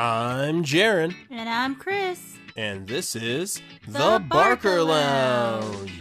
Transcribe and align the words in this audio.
I'm 0.00 0.62
Jaron, 0.62 1.12
And 1.28 1.48
I'm 1.48 1.74
Chris. 1.74 2.36
and 2.56 2.86
this 2.86 3.16
is 3.16 3.60
The, 3.84 3.92
The 3.94 3.98
Barker, 4.20 4.76
Barker 4.78 4.82
Lounge. 4.84 5.97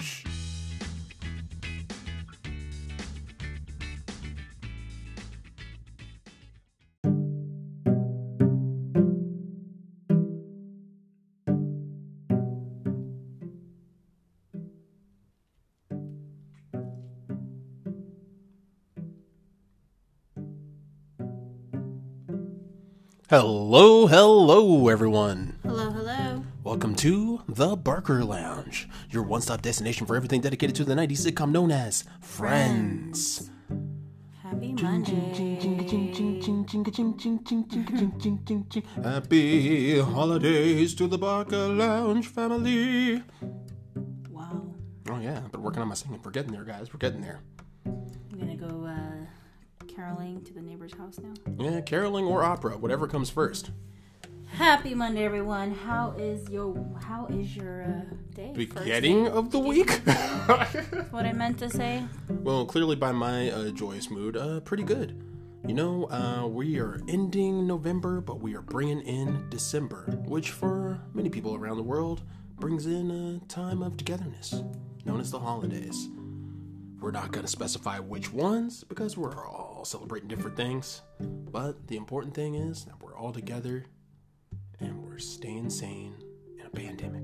Hello, 23.30 24.08
hello, 24.08 24.88
everyone. 24.88 25.60
Hello, 25.62 25.92
hello. 25.92 26.46
Welcome 26.64 26.96
to 26.96 27.42
The 27.50 27.76
Barker 27.76 28.24
Lounge, 28.24 28.88
your 29.10 29.22
one 29.22 29.42
stop 29.42 29.62
destination 29.62 30.08
for 30.08 30.16
everything 30.16 30.40
dedicated 30.40 30.78
to 30.78 30.86
the 30.86 30.94
90s 30.94 31.28
sitcom 31.28 31.52
known 31.52 31.70
as 31.70 32.06
Friends. 32.22 33.50
Happy 34.42 34.72
Monday. 34.72 35.60
Happy 39.04 40.00
holidays 40.00 40.96
to 40.96 41.08
the 41.08 41.18
Barker 41.18 41.68
Lounge 41.68 42.28
family. 42.28 43.22
Wow. 44.30 44.74
Oh, 45.10 45.20
yeah, 45.20 45.42
I've 45.44 45.52
been 45.52 45.64
working 45.64 45.82
on 45.82 45.90
my 45.90 45.96
singing. 45.96 46.22
We're 46.24 46.32
getting 46.32 46.54
there, 46.54 46.64
guys. 46.64 46.94
We're 46.94 47.00
getting 47.00 47.20
there. 47.20 47.42
Caroling 50.08 50.42
to 50.44 50.54
the 50.54 50.62
neighbor's 50.62 50.94
house 50.94 51.20
now. 51.20 51.34
Yeah, 51.60 51.82
caroling 51.82 52.26
or 52.26 52.44
opera, 52.44 52.78
whatever 52.78 53.08
comes 53.08 53.30
first. 53.30 53.72
Happy 54.46 54.96
Monday, 54.96 55.26
everyone. 55.26 55.74
How 55.74 56.12
is 56.18 56.50
your 56.50 56.74
How 57.04 57.26
is 57.28 57.56
your 57.56 57.84
uh, 57.84 58.16
day? 58.34 58.54
First 58.56 58.76
Beginning 58.76 59.26
day? 59.26 59.32
of 59.32 59.52
the 59.52 59.60
week? 59.60 60.02
That's 60.06 60.76
what 61.12 61.26
I 61.26 61.34
meant 61.34 61.60
to 61.60 61.70
say. 61.70 62.04
well, 62.30 62.66
clearly 62.66 62.96
by 62.96 63.12
my 63.12 63.52
uh, 63.52 63.70
joyous 63.72 64.10
mood, 64.10 64.38
uh, 64.38 64.62
pretty 64.62 64.84
good. 64.84 65.22
You 65.68 65.74
know, 65.74 66.06
uh, 66.10 66.48
we 66.48 66.80
are 66.80 67.02
ending 67.10 67.68
November, 67.68 68.22
but 68.22 68.40
we 68.40 68.56
are 68.56 68.62
bringing 68.62 69.02
in 69.02 69.50
December, 69.50 70.06
which 70.26 70.52
for 70.52 71.02
many 71.14 71.30
people 71.30 71.56
around 71.56 71.76
the 71.78 71.84
world 71.84 72.22
brings 72.58 72.86
in 72.86 73.12
a 73.12 73.46
time 73.50 73.82
of 73.84 73.98
togetherness, 73.98 74.64
known 75.04 75.20
as 75.20 75.32
the 75.32 75.40
holidays. 75.40 76.08
We're 77.02 77.12
not 77.12 77.32
going 77.32 77.46
to 77.46 77.52
specify 77.52 78.00
which 78.00 78.34
ones 78.34 78.84
because 78.84 79.18
we're 79.18 79.46
all 79.46 79.77
celebrating 79.88 80.28
different 80.28 80.56
things, 80.58 81.02
but 81.20 81.88
the 81.88 81.96
important 81.98 82.34
thing 82.34 82.56
is 82.56 82.86
that 82.86 83.02
we're 83.02 83.18
all 83.18 83.32
together 83.32 83.86
and 84.80 85.02
we're 85.04 85.18
staying 85.18 85.70
sane 85.70 86.16
in 86.60 86.66
a 86.66 86.70
pandemic. 86.70 87.24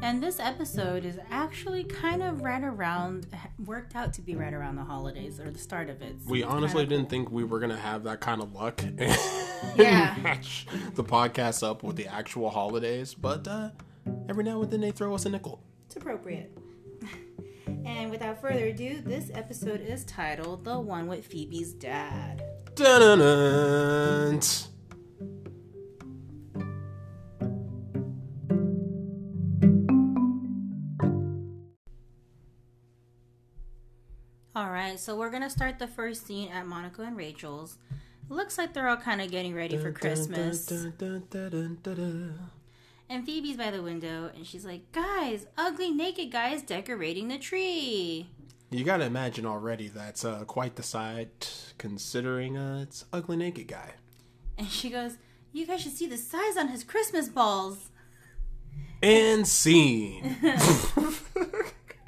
And 0.00 0.22
this 0.22 0.40
episode 0.40 1.04
is 1.04 1.18
actually 1.30 1.84
kind 1.84 2.22
of 2.22 2.40
right 2.40 2.62
around, 2.64 3.26
worked 3.66 3.94
out 3.94 4.14
to 4.14 4.22
be 4.22 4.34
right 4.34 4.52
around 4.54 4.76
the 4.76 4.84
holidays 4.84 5.38
or 5.38 5.50
the 5.50 5.58
start 5.58 5.90
of 5.90 6.00
it. 6.00 6.16
We 6.26 6.42
honestly 6.42 6.86
didn't 6.86 7.10
think 7.10 7.30
we 7.30 7.44
were 7.44 7.60
gonna 7.60 7.76
have 7.76 8.04
that 8.04 8.20
kind 8.20 8.40
of 8.40 8.54
luck 8.54 8.82
and 8.86 8.98
Yeah. 9.76 10.16
match 10.22 10.66
the 10.94 11.04
podcast 11.04 11.62
up 11.66 11.82
with 11.82 11.96
the 11.96 12.06
actual 12.06 12.48
holidays, 12.48 13.12
but 13.12 13.46
uh, 13.46 13.70
every 14.30 14.44
now 14.44 14.62
and 14.62 14.70
then 14.70 14.80
they 14.80 14.92
throw 14.92 15.14
us 15.14 15.26
a 15.26 15.28
nickel. 15.28 15.62
It's 15.86 15.96
appropriate. 15.96 16.56
And 17.84 18.10
without 18.10 18.40
further 18.40 18.66
ado, 18.66 19.00
this 19.00 19.30
episode 19.34 19.80
is 19.80 20.04
titled 20.04 20.64
The 20.64 20.78
One 20.78 21.06
with 21.06 21.26
Phoebe's 21.26 21.72
Dad. 21.72 22.42
All 34.54 34.70
right, 34.70 34.98
so 35.00 35.16
we're 35.16 35.30
gonna 35.30 35.48
start 35.50 35.78
the 35.78 35.86
first 35.88 36.26
scene 36.26 36.50
at 36.50 36.66
Monica 36.66 37.02
and 37.02 37.16
Rachel's. 37.16 37.78
Looks 38.28 38.58
like 38.58 38.72
they're 38.74 38.88
all 38.88 38.96
kind 38.96 39.20
of 39.20 39.30
getting 39.30 39.54
ready 39.54 39.76
for 39.76 39.92
Christmas. 39.92 40.66
And 43.12 43.26
Phoebe's 43.26 43.58
by 43.58 43.70
the 43.70 43.82
window, 43.82 44.30
and 44.34 44.46
she's 44.46 44.64
like, 44.64 44.90
"Guys, 44.90 45.46
ugly 45.58 45.90
naked 45.90 46.32
guy 46.32 46.54
is 46.54 46.62
decorating 46.62 47.28
the 47.28 47.36
tree." 47.36 48.30
You 48.70 48.84
gotta 48.84 49.04
imagine 49.04 49.44
already 49.44 49.88
that's 49.88 50.24
uh, 50.24 50.44
quite 50.44 50.76
the 50.76 50.82
sight, 50.82 51.74
considering 51.76 52.56
uh, 52.56 52.80
it's 52.80 53.04
ugly 53.12 53.36
naked 53.36 53.68
guy. 53.68 53.96
And 54.56 54.66
she 54.66 54.88
goes, 54.88 55.18
"You 55.52 55.66
guys 55.66 55.82
should 55.82 55.92
see 55.92 56.06
the 56.06 56.16
size 56.16 56.56
on 56.56 56.68
his 56.68 56.84
Christmas 56.84 57.28
balls." 57.28 57.90
And 59.02 59.46
scene. 59.46 60.38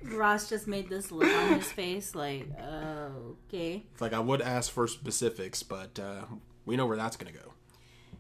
Ross 0.05 0.49
just 0.49 0.67
made 0.67 0.89
this 0.89 1.13
look 1.13 1.31
on 1.31 1.59
his 1.59 1.71
face, 1.71 2.15
like, 2.15 2.49
"Okay." 2.59 3.85
It's 3.93 4.01
like 4.01 4.15
I 4.15 4.21
would 4.21 4.41
ask 4.41 4.73
for 4.73 4.89
specifics, 4.89 5.63
but 5.63 5.99
uh, 5.99 6.25
we 6.65 6.79
know 6.79 6.87
where 6.87 6.97
that's 6.97 7.19
gonna 7.19 7.33
go. 7.33 7.53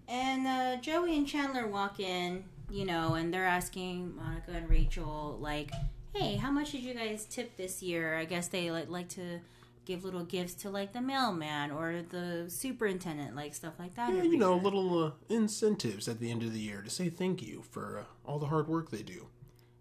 And 0.06 0.46
uh, 0.46 0.76
Joey 0.82 1.16
and 1.16 1.26
Chandler 1.26 1.66
walk 1.66 1.98
in, 1.98 2.44
you 2.74 2.84
know, 2.84 3.14
and 3.14 3.32
they're 3.32 3.44
asking 3.44 4.16
Monica 4.16 4.50
and 4.50 4.68
Rachel, 4.68 5.38
like, 5.40 5.70
"Hey, 6.12 6.34
how 6.34 6.50
much 6.50 6.72
did 6.72 6.82
you 6.82 6.92
guys 6.92 7.24
tip 7.24 7.56
this 7.56 7.82
year?" 7.82 8.18
I 8.18 8.24
guess 8.24 8.48
they 8.48 8.72
like 8.72 8.88
like 8.88 9.08
to 9.10 9.40
give 9.84 10.04
little 10.04 10.24
gifts 10.24 10.54
to 10.54 10.70
like 10.70 10.92
the 10.92 11.00
mailman 11.00 11.70
or 11.70 12.02
the 12.10 12.46
superintendent, 12.48 13.36
like 13.36 13.54
stuff 13.54 13.74
like 13.78 13.94
that. 13.94 14.12
Yeah, 14.12 14.22
you 14.24 14.36
know, 14.36 14.54
year. 14.54 14.62
little 14.64 15.04
uh, 15.04 15.10
incentives 15.28 16.08
at 16.08 16.18
the 16.18 16.32
end 16.32 16.42
of 16.42 16.52
the 16.52 16.58
year 16.58 16.82
to 16.82 16.90
say 16.90 17.08
thank 17.08 17.42
you 17.42 17.62
for 17.70 18.00
uh, 18.00 18.28
all 18.28 18.40
the 18.40 18.46
hard 18.46 18.66
work 18.66 18.90
they 18.90 19.02
do. 19.02 19.28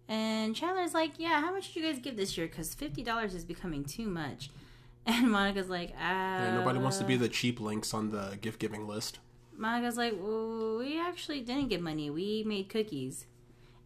And 0.06 0.54
Chandler's 0.54 0.94
like, 0.94 1.14
"Yeah, 1.18 1.40
how 1.40 1.52
much 1.52 1.74
did 1.74 1.82
you 1.82 1.90
guys 1.90 2.00
give 2.00 2.16
this 2.16 2.36
year? 2.38 2.46
Because 2.46 2.74
fifty 2.74 3.02
dollars 3.02 3.34
is 3.34 3.44
becoming 3.44 3.84
too 3.84 4.06
much." 4.06 4.50
And 5.06 5.30
Monica's 5.30 5.68
like, 5.68 5.90
"Uh." 5.90 5.98
Yeah, 5.98 6.54
nobody 6.54 6.78
wants 6.78 6.96
to 6.96 7.04
be 7.04 7.16
the 7.16 7.28
cheap 7.28 7.60
links 7.60 7.92
on 7.92 8.10
the 8.10 8.38
gift 8.40 8.58
giving 8.58 8.86
list. 8.86 9.18
Monica's 9.56 9.96
like, 9.96 10.14
well, 10.20 10.78
we 10.78 11.00
actually 11.00 11.40
didn't 11.40 11.68
get 11.68 11.80
money. 11.80 12.10
We 12.10 12.42
made 12.46 12.68
cookies. 12.68 13.26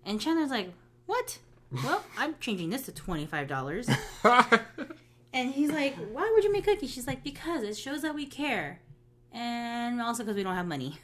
And 0.05 0.21
Chandler's 0.21 0.51
like, 0.51 0.73
what? 1.07 1.39
Well, 1.85 2.05
I'm 2.19 2.35
changing 2.41 2.71
this 2.71 2.83
to 2.87 2.93
$25. 2.93 3.97
and 5.33 5.53
he's 5.53 5.71
like, 5.71 5.95
why 6.13 6.31
would 6.35 6.45
you 6.45 6.53
make 6.53 6.65
cookies? 6.65 6.91
She's 6.91 7.07
like, 7.07 7.23
because 7.23 7.63
it 7.63 7.77
shows 7.77 8.03
that 8.03 8.15
we 8.15 8.27
care. 8.27 8.81
And 9.33 10.01
also 10.01 10.23
because 10.23 10.37
we 10.37 10.43
don't 10.43 10.55
have 10.57 10.67
money. 10.67 10.97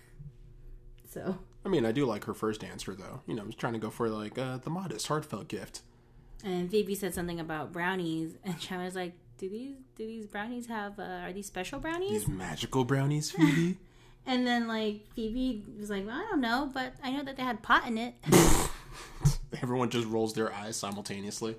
So, 1.10 1.38
I 1.64 1.68
mean, 1.68 1.84
I 1.86 1.92
do 1.92 2.06
like 2.06 2.24
her 2.24 2.34
first 2.34 2.64
answer 2.64 2.94
though. 2.94 3.20
You 3.26 3.34
know, 3.34 3.42
I 3.42 3.46
was 3.46 3.54
trying 3.54 3.74
to 3.74 3.78
go 3.78 3.90
for 3.90 4.08
like 4.08 4.38
uh, 4.38 4.58
the 4.58 4.70
modest, 4.70 5.06
heartfelt 5.06 5.48
gift. 5.48 5.82
and 6.44 6.70
Phoebe 6.70 6.94
said 6.94 7.14
something 7.14 7.38
about 7.38 7.72
brownies. 7.72 8.32
And 8.44 8.58
Chandler's 8.58 8.96
like, 8.96 9.12
do 9.38 9.48
these 9.48 9.76
do 9.96 10.06
these 10.06 10.26
brownies 10.26 10.66
have, 10.66 10.98
uh, 10.98 11.02
are 11.02 11.32
these 11.32 11.46
special 11.46 11.78
brownies? 11.78 12.10
These 12.10 12.28
magical 12.28 12.84
brownies, 12.84 13.30
Phoebe. 13.30 13.78
And 14.26 14.46
then, 14.46 14.66
like, 14.66 15.06
Phoebe 15.14 15.62
was 15.78 15.90
like, 15.90 16.06
well, 16.06 16.16
I 16.16 16.26
don't 16.30 16.40
know, 16.40 16.70
but 16.72 16.94
I 17.02 17.10
know 17.10 17.22
that 17.24 17.36
they 17.36 17.42
had 17.42 17.62
pot 17.62 17.86
in 17.86 17.98
it. 17.98 18.14
Everyone 19.62 19.90
just 19.90 20.06
rolls 20.08 20.34
their 20.34 20.52
eyes 20.52 20.76
simultaneously. 20.76 21.56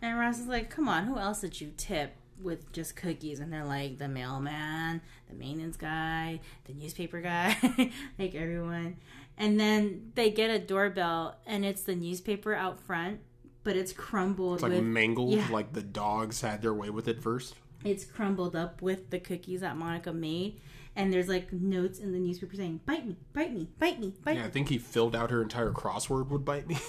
And 0.00 0.18
Ross 0.18 0.38
is 0.38 0.46
like, 0.46 0.70
come 0.70 0.88
on, 0.88 1.04
who 1.04 1.18
else 1.18 1.40
did 1.40 1.60
you 1.60 1.72
tip 1.76 2.14
with 2.40 2.72
just 2.72 2.96
cookies? 2.96 3.38
And 3.40 3.52
they're 3.52 3.64
like, 3.64 3.98
the 3.98 4.08
mailman, 4.08 5.00
the 5.28 5.34
maintenance 5.34 5.76
guy, 5.76 6.40
the 6.64 6.72
newspaper 6.74 7.20
guy, 7.20 7.56
like 8.18 8.34
everyone. 8.34 8.96
And 9.38 9.58
then 9.58 10.12
they 10.14 10.30
get 10.30 10.50
a 10.50 10.58
doorbell, 10.58 11.36
and 11.46 11.64
it's 11.64 11.82
the 11.82 11.94
newspaper 11.94 12.54
out 12.54 12.80
front, 12.80 13.20
but 13.64 13.76
it's 13.76 13.92
crumbled 13.92 14.54
It's 14.54 14.62
like 14.62 14.72
with. 14.72 14.82
mangled, 14.84 15.34
yeah. 15.34 15.48
like 15.50 15.72
the 15.72 15.82
dogs 15.82 16.40
had 16.40 16.62
their 16.62 16.74
way 16.74 16.90
with 16.90 17.08
it 17.08 17.20
first. 17.22 17.54
It's 17.84 18.04
crumbled 18.04 18.54
up 18.54 18.82
with 18.82 19.10
the 19.10 19.18
cookies 19.18 19.60
that 19.60 19.76
Monica 19.76 20.12
made. 20.12 20.60
And 20.94 21.12
there's 21.12 21.28
like 21.28 21.52
notes 21.52 21.98
in 21.98 22.12
the 22.12 22.18
newspaper 22.18 22.54
saying, 22.54 22.80
bite 22.84 23.06
me, 23.06 23.16
bite 23.32 23.52
me, 23.52 23.68
bite 23.78 23.98
me, 23.98 24.14
bite 24.22 24.32
me. 24.32 24.36
Yeah, 24.36 24.42
me. 24.42 24.48
I 24.48 24.50
think 24.50 24.68
he 24.68 24.78
filled 24.78 25.16
out 25.16 25.30
her 25.30 25.42
entire 25.42 25.70
crossword 25.72 26.28
would 26.28 26.44
bite 26.44 26.68
me. 26.68 26.76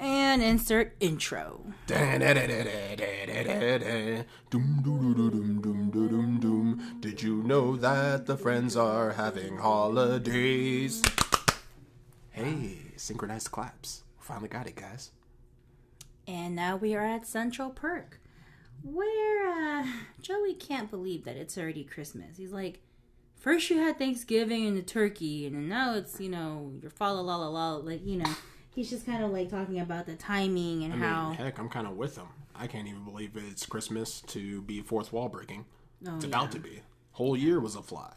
And 0.00 0.42
insert 0.42 0.94
intro. 1.00 1.60
Did 1.88 1.98
you 7.22 7.42
know 7.42 7.76
that 7.76 8.26
the 8.26 8.36
friends 8.40 8.76
are 8.76 9.10
having 9.10 9.58
holidays? 9.58 11.02
Hey, 12.30 12.76
synchronized 12.96 13.50
claps. 13.50 14.04
Finally 14.20 14.48
got 14.48 14.68
it, 14.68 14.76
guys. 14.76 15.10
And 16.28 16.54
now 16.54 16.76
we 16.76 16.94
are 16.94 17.04
at 17.04 17.26
Central 17.26 17.70
Perk, 17.70 18.20
where 18.82 19.48
uh, 19.48 19.86
Joey 20.20 20.54
can't 20.54 20.90
believe 20.90 21.24
that 21.24 21.36
it's 21.36 21.56
already 21.58 21.84
Christmas. 21.84 22.36
He's 22.36 22.52
like, 22.52 22.80
first 23.38 23.68
you 23.70 23.78
had 23.78 23.98
Thanksgiving 23.98 24.66
and 24.66 24.76
the 24.76 24.82
turkey, 24.82 25.46
and 25.46 25.54
then 25.56 25.68
now 25.68 25.94
it's, 25.94 26.20
you 26.20 26.28
know, 26.28 26.72
your 26.80 26.90
fa 26.90 27.04
la 27.04 27.20
la 27.20 27.36
la 27.36 27.48
la. 27.48 27.76
Like, 27.76 28.04
you 28.06 28.16
know, 28.16 28.30
he's 28.74 28.90
just 28.90 29.06
kind 29.06 29.22
of 29.22 29.30
like 29.30 29.48
talking 29.48 29.80
about 29.80 30.06
the 30.06 30.14
timing 30.14 30.84
and 30.84 30.94
I 30.94 30.96
how. 30.96 31.28
mean, 31.30 31.38
heck, 31.38 31.58
I'm 31.58 31.68
kind 31.68 31.86
of 31.86 31.96
with 31.96 32.16
him. 32.16 32.28
I 32.54 32.66
can't 32.66 32.88
even 32.88 33.04
believe 33.04 33.32
it's 33.36 33.66
Christmas 33.66 34.20
to 34.28 34.62
be 34.62 34.80
fourth 34.82 35.12
wall 35.12 35.28
breaking. 35.28 35.64
Oh, 36.06 36.16
It's 36.16 36.24
yeah. 36.24 36.28
about 36.30 36.52
to 36.52 36.58
be. 36.58 36.80
Whole 37.12 37.36
year 37.36 37.60
was 37.60 37.76
a 37.76 37.82
fly. 37.82 38.12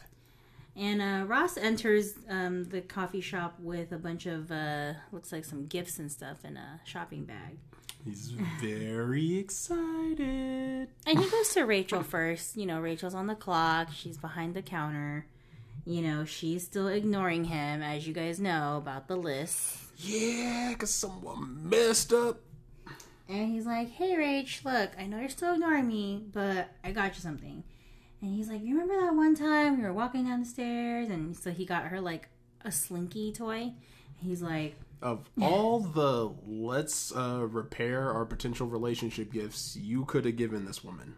And 0.74 1.02
uh, 1.02 1.26
Ross 1.26 1.56
enters 1.58 2.14
um, 2.28 2.64
the 2.64 2.80
coffee 2.80 3.20
shop 3.20 3.56
with 3.60 3.92
a 3.92 3.98
bunch 3.98 4.24
of 4.26 4.50
uh, 4.50 4.94
looks 5.12 5.30
like 5.30 5.44
some 5.44 5.66
gifts 5.66 5.98
and 5.98 6.10
stuff 6.10 6.44
in 6.44 6.56
a 6.56 6.80
shopping 6.84 7.24
bag. 7.24 7.58
He's 8.04 8.30
very 8.60 9.38
excited. 9.38 10.88
And 11.06 11.18
he 11.18 11.30
goes 11.30 11.54
to 11.54 11.62
Rachel 11.64 12.02
first. 12.02 12.56
You 12.56 12.66
know, 12.66 12.80
Rachel's 12.80 13.14
on 13.14 13.28
the 13.28 13.34
clock. 13.34 13.88
She's 13.94 14.18
behind 14.18 14.54
the 14.54 14.62
counter. 14.62 15.26
You 15.84 16.02
know, 16.02 16.24
she's 16.24 16.64
still 16.64 16.88
ignoring 16.88 17.44
him, 17.44 17.82
as 17.82 18.06
you 18.06 18.12
guys 18.12 18.40
know 18.40 18.76
about 18.76 19.08
the 19.08 19.16
list. 19.16 19.78
Yeah, 19.98 20.70
because 20.72 20.90
someone 20.90 21.68
messed 21.68 22.12
up. 22.12 22.40
And 23.28 23.52
he's 23.52 23.66
like, 23.66 23.90
"Hey, 23.90 24.14
Rach, 24.14 24.64
look, 24.64 24.90
I 24.98 25.06
know 25.06 25.20
you're 25.20 25.28
still 25.28 25.54
ignoring 25.54 25.86
me, 25.86 26.24
but 26.32 26.70
I 26.84 26.92
got 26.92 27.14
you 27.14 27.20
something." 27.20 27.62
And 28.20 28.34
he's 28.34 28.48
like, 28.48 28.62
"You 28.62 28.78
remember 28.78 29.00
that 29.00 29.14
one 29.14 29.34
time 29.34 29.78
we 29.78 29.84
were 29.84 29.92
walking 29.92 30.24
down 30.24 30.40
the 30.40 30.46
stairs, 30.46 31.08
and 31.08 31.36
so 31.36 31.50
he 31.50 31.64
got 31.64 31.84
her 31.84 32.00
like 32.00 32.28
a 32.64 32.72
slinky 32.72 33.32
toy." 33.32 33.72
He's 34.16 34.42
like, 34.42 34.76
Of 35.02 35.28
all 35.40 35.80
the 35.80 36.32
let's 36.46 37.14
uh, 37.14 37.46
repair 37.48 38.12
our 38.12 38.24
potential 38.24 38.68
relationship 38.68 39.32
gifts 39.32 39.76
you 39.76 40.04
could 40.04 40.24
have 40.24 40.36
given 40.36 40.64
this 40.64 40.84
woman, 40.84 41.16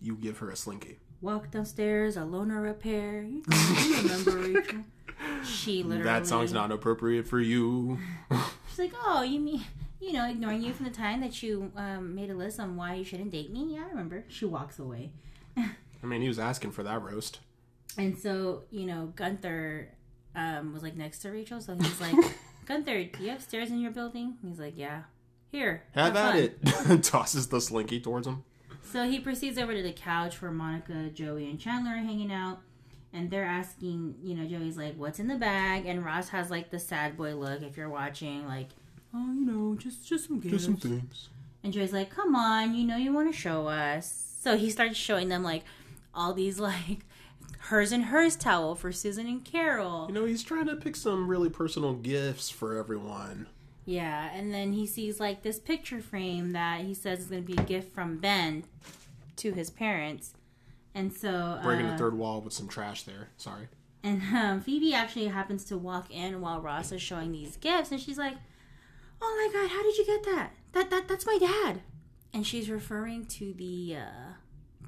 you 0.00 0.14
give 0.14 0.38
her 0.38 0.50
a 0.50 0.56
slinky. 0.56 0.98
"Walk 1.22 1.50
downstairs, 1.50 2.16
a 2.16 2.24
loner 2.24 2.60
repair." 2.60 3.22
You, 3.22 3.42
you 3.48 3.96
remember 3.96 4.30
Rachel? 4.36 4.84
She 5.44 5.82
literally 5.82 6.04
That 6.04 6.26
song's 6.26 6.52
not 6.52 6.70
appropriate 6.70 7.26
for 7.26 7.40
you. 7.40 7.98
She's 8.68 8.78
like, 8.78 8.92
"Oh, 8.94 9.22
you 9.22 9.40
mean 9.40 9.64
you 10.00 10.12
know 10.12 10.28
ignoring 10.28 10.62
you 10.62 10.72
from 10.72 10.84
the 10.84 10.92
time 10.92 11.20
that 11.22 11.42
you 11.42 11.72
um, 11.76 12.14
made 12.14 12.30
a 12.30 12.34
list 12.34 12.60
on 12.60 12.76
why 12.76 12.94
you 12.94 13.04
shouldn't 13.04 13.30
date 13.30 13.50
me?" 13.50 13.74
Yeah, 13.74 13.84
I 13.86 13.88
remember. 13.88 14.24
She 14.28 14.44
walks 14.44 14.78
away. 14.78 15.12
I 15.56 16.06
mean, 16.06 16.20
he 16.20 16.28
was 16.28 16.38
asking 16.38 16.72
for 16.72 16.82
that 16.84 17.02
roast. 17.02 17.40
And 17.96 18.16
so, 18.16 18.62
you 18.70 18.86
know, 18.86 19.12
Gunther 19.16 19.88
um, 20.36 20.72
was 20.72 20.82
like 20.82 20.96
next 20.96 21.20
to 21.20 21.30
Rachel. 21.30 21.60
So 21.60 21.74
he's 21.74 22.00
like, 22.00 22.14
Gunther, 22.68 23.04
do 23.04 23.24
you 23.24 23.30
have 23.30 23.40
stairs 23.40 23.70
in 23.70 23.80
your 23.80 23.90
building? 23.90 24.36
He's 24.46 24.58
like, 24.58 24.74
yeah. 24.76 25.04
Here. 25.50 25.84
Have 25.94 26.14
at 26.14 26.54
fun." 26.66 26.92
it. 26.92 27.02
Tosses 27.02 27.48
the 27.48 27.62
slinky 27.62 27.98
towards 27.98 28.26
him. 28.26 28.44
So 28.82 29.08
he 29.08 29.18
proceeds 29.18 29.56
over 29.56 29.74
to 29.74 29.82
the 29.82 29.92
couch 29.92 30.42
where 30.42 30.50
Monica, 30.50 31.08
Joey, 31.14 31.48
and 31.48 31.58
Chandler 31.58 31.92
are 31.92 31.96
hanging 31.96 32.30
out. 32.30 32.58
And 33.14 33.30
they're 33.30 33.44
asking, 33.44 34.16
you 34.22 34.34
know, 34.34 34.46
Joey's 34.46 34.76
like, 34.76 34.96
what's 34.96 35.18
in 35.18 35.28
the 35.28 35.36
bag? 35.36 35.86
And 35.86 36.04
Ross 36.04 36.28
has 36.28 36.50
like 36.50 36.70
the 36.70 36.78
sad 36.78 37.16
boy 37.16 37.34
look 37.34 37.62
if 37.62 37.78
you're 37.78 37.88
watching, 37.88 38.46
like, 38.46 38.68
oh, 39.14 39.32
you 39.32 39.46
know, 39.46 39.74
just 39.74 40.06
just 40.06 40.26
some 40.26 40.38
gifts. 40.38 40.52
Just 40.52 40.64
some 40.66 40.76
things. 40.76 41.30
And 41.64 41.72
Joey's 41.72 41.94
like, 41.94 42.10
come 42.10 42.36
on, 42.36 42.74
you 42.74 42.86
know 42.86 42.98
you 42.98 43.14
want 43.14 43.32
to 43.32 43.38
show 43.38 43.66
us. 43.66 44.36
So 44.42 44.58
he 44.58 44.68
starts 44.68 44.98
showing 44.98 45.30
them 45.30 45.42
like 45.42 45.64
all 46.14 46.34
these 46.34 46.60
like 46.60 46.98
hers 47.68 47.92
and 47.92 48.06
hers 48.06 48.34
towel 48.34 48.74
for 48.74 48.90
Susan 48.92 49.26
and 49.26 49.44
Carol. 49.44 50.06
You 50.08 50.14
know, 50.14 50.24
he's 50.24 50.42
trying 50.42 50.66
to 50.66 50.76
pick 50.76 50.96
some 50.96 51.28
really 51.28 51.50
personal 51.50 51.92
gifts 51.92 52.48
for 52.48 52.76
everyone. 52.76 53.46
Yeah, 53.84 54.30
and 54.34 54.52
then 54.52 54.72
he 54.72 54.86
sees 54.86 55.20
like 55.20 55.42
this 55.42 55.58
picture 55.58 56.00
frame 56.00 56.52
that 56.52 56.80
he 56.82 56.94
says 56.94 57.20
is 57.20 57.26
going 57.26 57.44
to 57.44 57.46
be 57.46 57.60
a 57.60 57.64
gift 57.64 57.94
from 57.94 58.18
Ben 58.18 58.64
to 59.36 59.52
his 59.52 59.70
parents. 59.70 60.34
And 60.94 61.12
so 61.12 61.58
Breaking 61.62 61.86
uh, 61.86 61.92
the 61.92 61.98
third 61.98 62.14
wall 62.14 62.40
with 62.40 62.54
some 62.54 62.68
trash 62.68 63.02
there. 63.02 63.28
Sorry. 63.36 63.68
And 64.02 64.22
um, 64.34 64.60
Phoebe 64.62 64.94
actually 64.94 65.26
happens 65.26 65.64
to 65.64 65.76
walk 65.76 66.10
in 66.10 66.40
while 66.40 66.60
Ross 66.60 66.92
is 66.92 67.02
showing 67.02 67.32
these 67.32 67.56
gifts, 67.56 67.90
and 67.90 68.00
she's 68.00 68.18
like, 68.18 68.36
"Oh 69.20 69.50
my 69.52 69.60
god, 69.60 69.70
how 69.70 69.82
did 69.82 69.98
you 69.98 70.06
get 70.06 70.22
that? 70.24 70.54
That 70.72 70.90
that 70.90 71.08
that's 71.08 71.26
my 71.26 71.38
dad." 71.38 71.82
And 72.32 72.46
she's 72.46 72.70
referring 72.70 73.26
to 73.26 73.52
the 73.52 73.96
uh, 73.96 74.32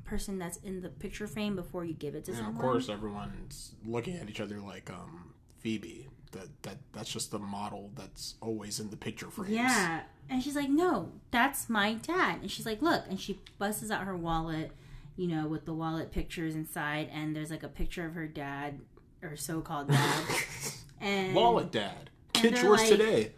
person 0.05 0.39
that's 0.39 0.57
in 0.59 0.81
the 0.83 0.89
picture 0.89 1.27
frame 1.27 1.57
before 1.57 1.85
you 1.85 1.95
give 1.95 2.15
it 2.15 2.25
to 2.25 2.31
And 2.33 2.39
someone. 2.39 2.57
of 2.57 2.61
course, 2.61 2.89
everyone's 2.89 3.75
looking 3.85 4.17
at 4.17 4.29
each 4.29 4.41
other 4.41 4.59
like 4.61 4.91
um, 4.91 5.33
Phoebe. 5.59 6.09
That 6.33 6.49
that 6.63 6.77
that's 6.93 7.11
just 7.13 7.33
the 7.33 7.41
model 7.41 7.91
that's 7.97 8.37
always 8.41 8.79
in 8.79 8.91
the 8.91 8.97
picture 8.97 9.31
frames. 9.31 9.51
Yeah. 9.53 10.03
And 10.29 10.41
she's 10.43 10.55
like, 10.55 10.71
no, 10.71 11.11
that's 11.33 11.69
my 11.69 11.95
dad. 11.95 12.39
And 12.43 12.51
she's 12.51 12.65
like, 12.67 12.81
look. 12.81 13.03
And 13.09 13.19
she 13.21 13.41
busts 13.59 13.91
out 13.91 14.05
her 14.05 14.17
wallet, 14.17 14.71
you 15.17 15.27
know, 15.27 15.49
with 15.49 15.65
the 15.65 15.75
wallet 15.75 16.13
pictures 16.13 16.55
inside. 16.55 17.09
And 17.13 17.35
there's 17.35 17.51
like 17.51 17.65
a 17.65 17.69
picture 17.69 18.07
of 18.07 18.15
her 18.15 18.29
dad, 18.29 18.79
or 19.23 19.35
so 19.37 19.61
called 19.61 19.89
dad. 19.89 20.25
and 21.01 21.35
Wallet 21.35 21.73
dad. 21.73 22.11
Get 22.33 22.63
yours 22.63 22.81
like- 22.81 22.89
today. 22.91 23.33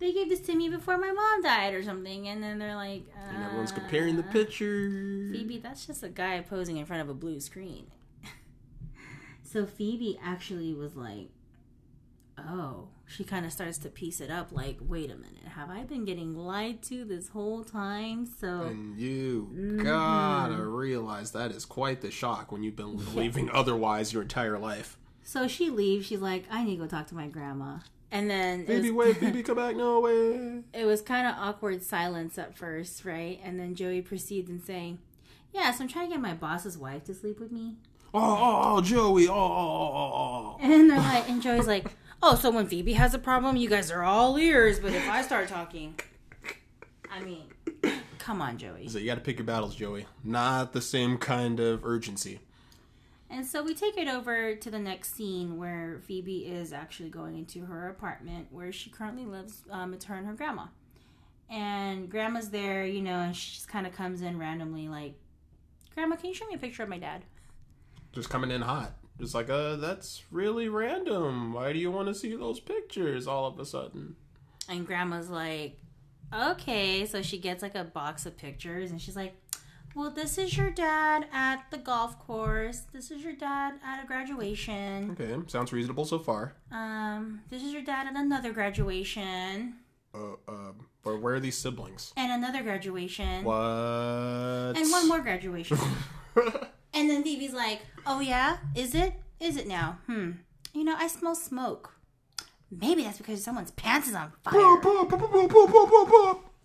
They 0.00 0.12
gave 0.12 0.28
this 0.28 0.40
to 0.40 0.54
me 0.56 0.68
before 0.68 0.98
my 0.98 1.12
mom 1.12 1.42
died 1.42 1.74
or 1.74 1.82
something. 1.82 2.26
And 2.26 2.42
then 2.42 2.58
they're 2.58 2.74
like, 2.74 3.04
uh, 3.14 3.34
And 3.34 3.44
everyone's 3.44 3.70
comparing 3.72 4.16
the 4.16 4.22
picture. 4.24 4.88
Phoebe, 5.30 5.58
that's 5.58 5.86
just 5.86 6.02
a 6.02 6.08
guy 6.08 6.40
posing 6.40 6.78
in 6.78 6.86
front 6.86 7.02
of 7.02 7.08
a 7.08 7.14
blue 7.14 7.38
screen. 7.38 7.86
so 9.42 9.66
Phoebe 9.66 10.18
actually 10.24 10.72
was 10.74 10.96
like, 10.96 11.28
oh, 12.38 12.88
she 13.06 13.22
kind 13.24 13.44
of 13.44 13.52
starts 13.52 13.76
to 13.78 13.88
piece 13.90 14.20
it 14.20 14.30
up 14.30 14.50
like, 14.52 14.78
wait 14.80 15.10
a 15.10 15.16
minute, 15.16 15.44
have 15.56 15.68
I 15.68 15.82
been 15.82 16.04
getting 16.06 16.34
lied 16.34 16.80
to 16.84 17.04
this 17.04 17.28
whole 17.28 17.62
time? 17.64 18.24
So, 18.26 18.62
And 18.62 18.98
you 18.98 19.50
Mm-hmm. 19.52 19.82
gotta 19.82 20.64
realize 20.66 21.32
that 21.32 21.50
is 21.50 21.64
quite 21.66 22.00
the 22.00 22.10
shock 22.10 22.50
when 22.50 22.62
you've 22.62 22.76
been 22.76 22.96
believing 23.12 23.50
otherwise 23.50 24.12
your 24.14 24.22
entire 24.22 24.58
life. 24.58 24.96
so 25.22 25.46
she 25.46 25.68
leaves. 25.70 26.06
She's 26.06 26.20
like, 26.20 26.44
I 26.50 26.64
need 26.64 26.76
to 26.76 26.82
go 26.82 26.86
talk 26.86 27.06
to 27.08 27.14
my 27.14 27.26
grandma. 27.26 27.78
And 28.12 28.28
then 28.28 28.66
Phoebe, 28.66 28.90
was, 28.90 29.08
wait, 29.08 29.20
baby, 29.20 29.42
come 29.42 29.56
back, 29.56 29.76
no 29.76 30.00
way. 30.00 30.62
it 30.72 30.84
was 30.84 31.00
kind 31.00 31.26
of 31.26 31.34
awkward 31.38 31.82
silence 31.82 32.38
at 32.38 32.56
first, 32.56 33.04
right? 33.04 33.40
And 33.44 33.58
then 33.58 33.74
Joey 33.74 34.02
proceeds 34.02 34.50
in 34.50 34.62
saying, 34.62 34.98
yeah, 35.52 35.70
so 35.72 35.84
I'm 35.84 35.88
trying 35.88 36.08
to 36.08 36.14
get 36.14 36.20
my 36.20 36.34
boss's 36.34 36.76
wife 36.76 37.04
to 37.04 37.14
sleep 37.14 37.38
with 37.38 37.52
me. 37.52 37.76
Oh, 38.12 38.20
oh, 38.20 38.60
oh, 38.64 38.80
Joey, 38.80 39.28
oh, 39.28 39.32
oh, 39.32 39.36
oh, 39.36 39.92
oh. 39.94 40.56
oh. 40.56 40.58
And 40.60 40.90
they're 40.90 40.98
like, 40.98 41.28
and 41.28 41.40
Joey's 41.40 41.68
like, 41.68 41.86
oh, 42.22 42.34
so 42.34 42.50
when 42.50 42.66
Phoebe 42.66 42.94
has 42.94 43.14
a 43.14 43.18
problem, 43.18 43.56
you 43.56 43.68
guys 43.68 43.90
are 43.90 44.02
all 44.02 44.36
ears, 44.38 44.80
but 44.80 44.92
if 44.92 45.08
I 45.08 45.22
start 45.22 45.48
talking, 45.48 45.94
I 47.10 47.20
mean, 47.22 47.44
come 48.18 48.42
on, 48.42 48.58
Joey. 48.58 48.88
So 48.88 48.98
you 48.98 49.06
gotta 49.06 49.20
pick 49.20 49.38
your 49.38 49.46
battles, 49.46 49.74
Joey. 49.76 50.06
Not 50.24 50.72
the 50.72 50.80
same 50.80 51.18
kind 51.18 51.60
of 51.60 51.84
urgency. 51.84 52.40
And 53.30 53.46
so 53.46 53.62
we 53.62 53.74
take 53.74 53.96
it 53.96 54.08
over 54.08 54.56
to 54.56 54.70
the 54.70 54.78
next 54.78 55.14
scene 55.14 55.56
where 55.56 56.00
Phoebe 56.04 56.46
is 56.46 56.72
actually 56.72 57.10
going 57.10 57.38
into 57.38 57.64
her 57.64 57.88
apartment 57.88 58.48
where 58.50 58.72
she 58.72 58.90
currently 58.90 59.24
lives. 59.24 59.62
Um, 59.70 59.94
it's 59.94 60.06
her 60.06 60.16
and 60.16 60.26
her 60.26 60.34
grandma. 60.34 60.66
And 61.48 62.10
grandma's 62.10 62.50
there, 62.50 62.84
you 62.84 63.02
know, 63.02 63.20
and 63.20 63.34
she 63.34 63.54
just 63.54 63.68
kind 63.68 63.86
of 63.86 63.92
comes 63.92 64.22
in 64.22 64.38
randomly, 64.38 64.88
like, 64.88 65.14
Grandma, 65.94 66.16
can 66.16 66.28
you 66.28 66.34
show 66.34 66.46
me 66.46 66.54
a 66.54 66.58
picture 66.58 66.82
of 66.82 66.88
my 66.88 66.98
dad? 66.98 67.24
Just 68.12 68.30
coming 68.30 68.50
in 68.50 68.62
hot. 68.62 68.92
Just 69.18 69.34
like, 69.34 69.50
uh, 69.50 69.76
that's 69.76 70.22
really 70.30 70.68
random. 70.68 71.52
Why 71.52 71.72
do 71.72 71.78
you 71.78 71.90
want 71.90 72.08
to 72.08 72.14
see 72.14 72.34
those 72.34 72.60
pictures 72.60 73.26
all 73.26 73.46
of 73.46 73.58
a 73.58 73.66
sudden? 73.66 74.16
And 74.68 74.86
grandma's 74.86 75.28
like, 75.28 75.78
okay. 76.32 77.04
So 77.06 77.22
she 77.22 77.38
gets 77.38 77.62
like 77.62 77.74
a 77.74 77.84
box 77.84 78.24
of 78.24 78.36
pictures 78.36 78.90
and 78.90 79.00
she's 79.00 79.16
like, 79.16 79.34
well, 79.94 80.10
this 80.10 80.38
is 80.38 80.56
your 80.56 80.70
dad 80.70 81.26
at 81.32 81.70
the 81.70 81.78
golf 81.78 82.18
course. 82.18 82.82
This 82.92 83.10
is 83.10 83.22
your 83.22 83.34
dad 83.34 83.74
at 83.84 84.04
a 84.04 84.06
graduation. 84.06 85.16
Okay, 85.18 85.34
sounds 85.48 85.72
reasonable 85.72 86.04
so 86.04 86.18
far. 86.18 86.54
Um, 86.70 87.40
this 87.50 87.62
is 87.62 87.72
your 87.72 87.82
dad 87.82 88.06
at 88.06 88.16
another 88.16 88.52
graduation. 88.52 89.74
Uh, 90.14 90.32
uh, 90.48 90.72
but 91.02 91.20
where 91.20 91.34
are 91.34 91.40
these 91.40 91.56
siblings? 91.56 92.12
And 92.16 92.32
another 92.32 92.62
graduation. 92.62 93.44
What? 93.44 93.54
And 94.76 94.90
one 94.90 95.08
more 95.08 95.20
graduation. 95.20 95.78
and 96.94 97.10
then 97.10 97.22
Phoebe's 97.22 97.52
like, 97.52 97.80
oh 98.06 98.20
yeah? 98.20 98.58
Is 98.74 98.94
it? 98.94 99.14
Is 99.40 99.56
it 99.56 99.66
now? 99.66 99.98
Hmm. 100.06 100.32
You 100.72 100.84
know, 100.84 100.94
I 100.96 101.08
smell 101.08 101.34
smoke. 101.34 101.94
Maybe 102.70 103.02
that's 103.02 103.18
because 103.18 103.42
someone's 103.42 103.72
pants 103.72 104.08
is 104.08 104.14
on 104.14 104.32
fire. 104.44 104.52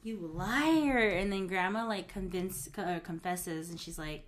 You 0.05 0.31
liar. 0.33 1.09
And 1.09 1.31
then 1.31 1.47
grandma 1.47 1.88
like 1.88 2.07
convince 2.07 2.69
uh, 2.77 3.00
confesses 3.03 3.69
and 3.69 3.79
she's 3.79 3.97
like 3.97 4.27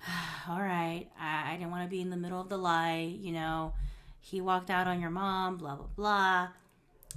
all 0.48 0.60
right 0.60 1.08
I, 1.18 1.52
I 1.52 1.56
didn't 1.56 1.70
want 1.70 1.84
to 1.84 1.90
be 1.90 2.00
in 2.00 2.10
the 2.10 2.16
middle 2.16 2.40
of 2.40 2.48
the 2.48 2.58
lie 2.58 3.16
you 3.20 3.32
know. 3.32 3.74
He 4.20 4.40
walked 4.40 4.70
out 4.70 4.86
on 4.86 5.00
your 5.00 5.10
mom 5.10 5.56
blah 5.56 5.76
blah 5.76 5.86
blah. 5.96 6.48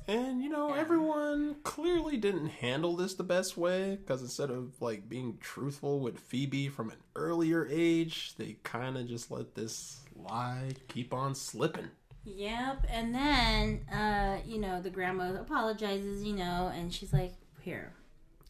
And 0.07 0.41
you 0.43 0.49
know, 0.49 0.73
everyone 0.73 1.55
clearly 1.63 2.17
didn't 2.17 2.47
handle 2.47 2.95
this 2.95 3.15
the 3.15 3.23
best 3.23 3.57
way 3.57 3.95
because 3.95 4.21
instead 4.21 4.51
of 4.51 4.79
like 4.81 5.09
being 5.09 5.37
truthful 5.39 5.99
with 5.99 6.19
Phoebe 6.19 6.67
from 6.69 6.89
an 6.91 6.97
earlier 7.15 7.67
age, 7.71 8.35
they 8.37 8.57
kind 8.63 8.97
of 8.97 9.07
just 9.07 9.31
let 9.31 9.55
this 9.55 10.01
lie 10.15 10.71
keep 10.89 11.13
on 11.13 11.33
slipping. 11.35 11.89
yep 12.23 12.85
and 12.89 13.13
then 13.13 13.81
uh 13.93 14.37
you 14.45 14.57
know 14.59 14.81
the 14.81 14.89
grandma 14.89 15.33
apologizes 15.35 16.23
you 16.23 16.33
know 16.35 16.71
and 16.75 16.91
she's 16.93 17.13
like 17.13 17.33
here 17.65 17.93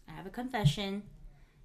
i 0.08 0.12
have 0.12 0.26
a 0.26 0.30
confession 0.30 1.02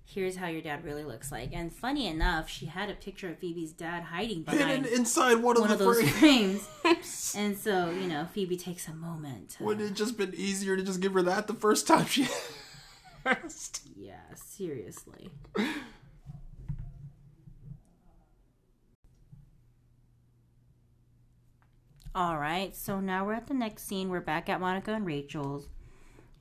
here's 0.05 0.37
how 0.37 0.47
your 0.47 0.63
dad 0.63 0.85
really 0.85 1.05
looks 1.05 1.31
like 1.31 1.51
and 1.53 1.73
funny 1.73 2.07
enough 2.07 2.49
she 2.49 2.67
had 2.67 2.89
a 2.89 2.95
picture 2.95 3.29
of 3.31 3.39
phoebe's 3.39 3.73
dad 3.73 4.05
hiding 4.05 4.43
behind 4.43 4.85
Hidden 4.87 4.99
inside 4.99 5.35
one 5.37 5.57
of 5.57 5.61
one 5.63 5.69
the 5.69 5.75
of 5.75 5.79
those 5.81 6.11
frames. 6.19 6.67
frames 6.83 7.35
and 7.37 7.57
so 7.59 7.91
you 7.91 8.07
know 8.09 8.27
phoebe 8.33 8.57
takes 8.57 8.89
a 8.89 8.95
moment 8.95 9.51
to- 9.51 9.65
Would 9.65 9.81
it 9.81 9.95
just 9.95 10.17
been 10.17 10.35
easier 10.35 10.77
to 10.77 10.83
just 10.83 11.01
give 11.01 11.13
her 11.15 11.23
that 11.23 11.47
the 11.49 11.55
first 11.55 11.87
time 11.87 12.07
she 12.07 12.27
asked? 13.27 13.83
Yeah, 13.97 14.15
seriously. 14.35 15.31
All 22.15 22.39
right, 22.39 22.75
so 22.75 22.99
now 23.01 23.25
we're 23.25 23.35
at 23.35 23.47
the 23.47 23.55
next 23.55 23.87
scene. 23.87 24.09
We're 24.09 24.21
back 24.21 24.49
at 24.49 24.61
Monica 24.61 24.93
and 24.93 25.07
Rachel's, 25.07 25.69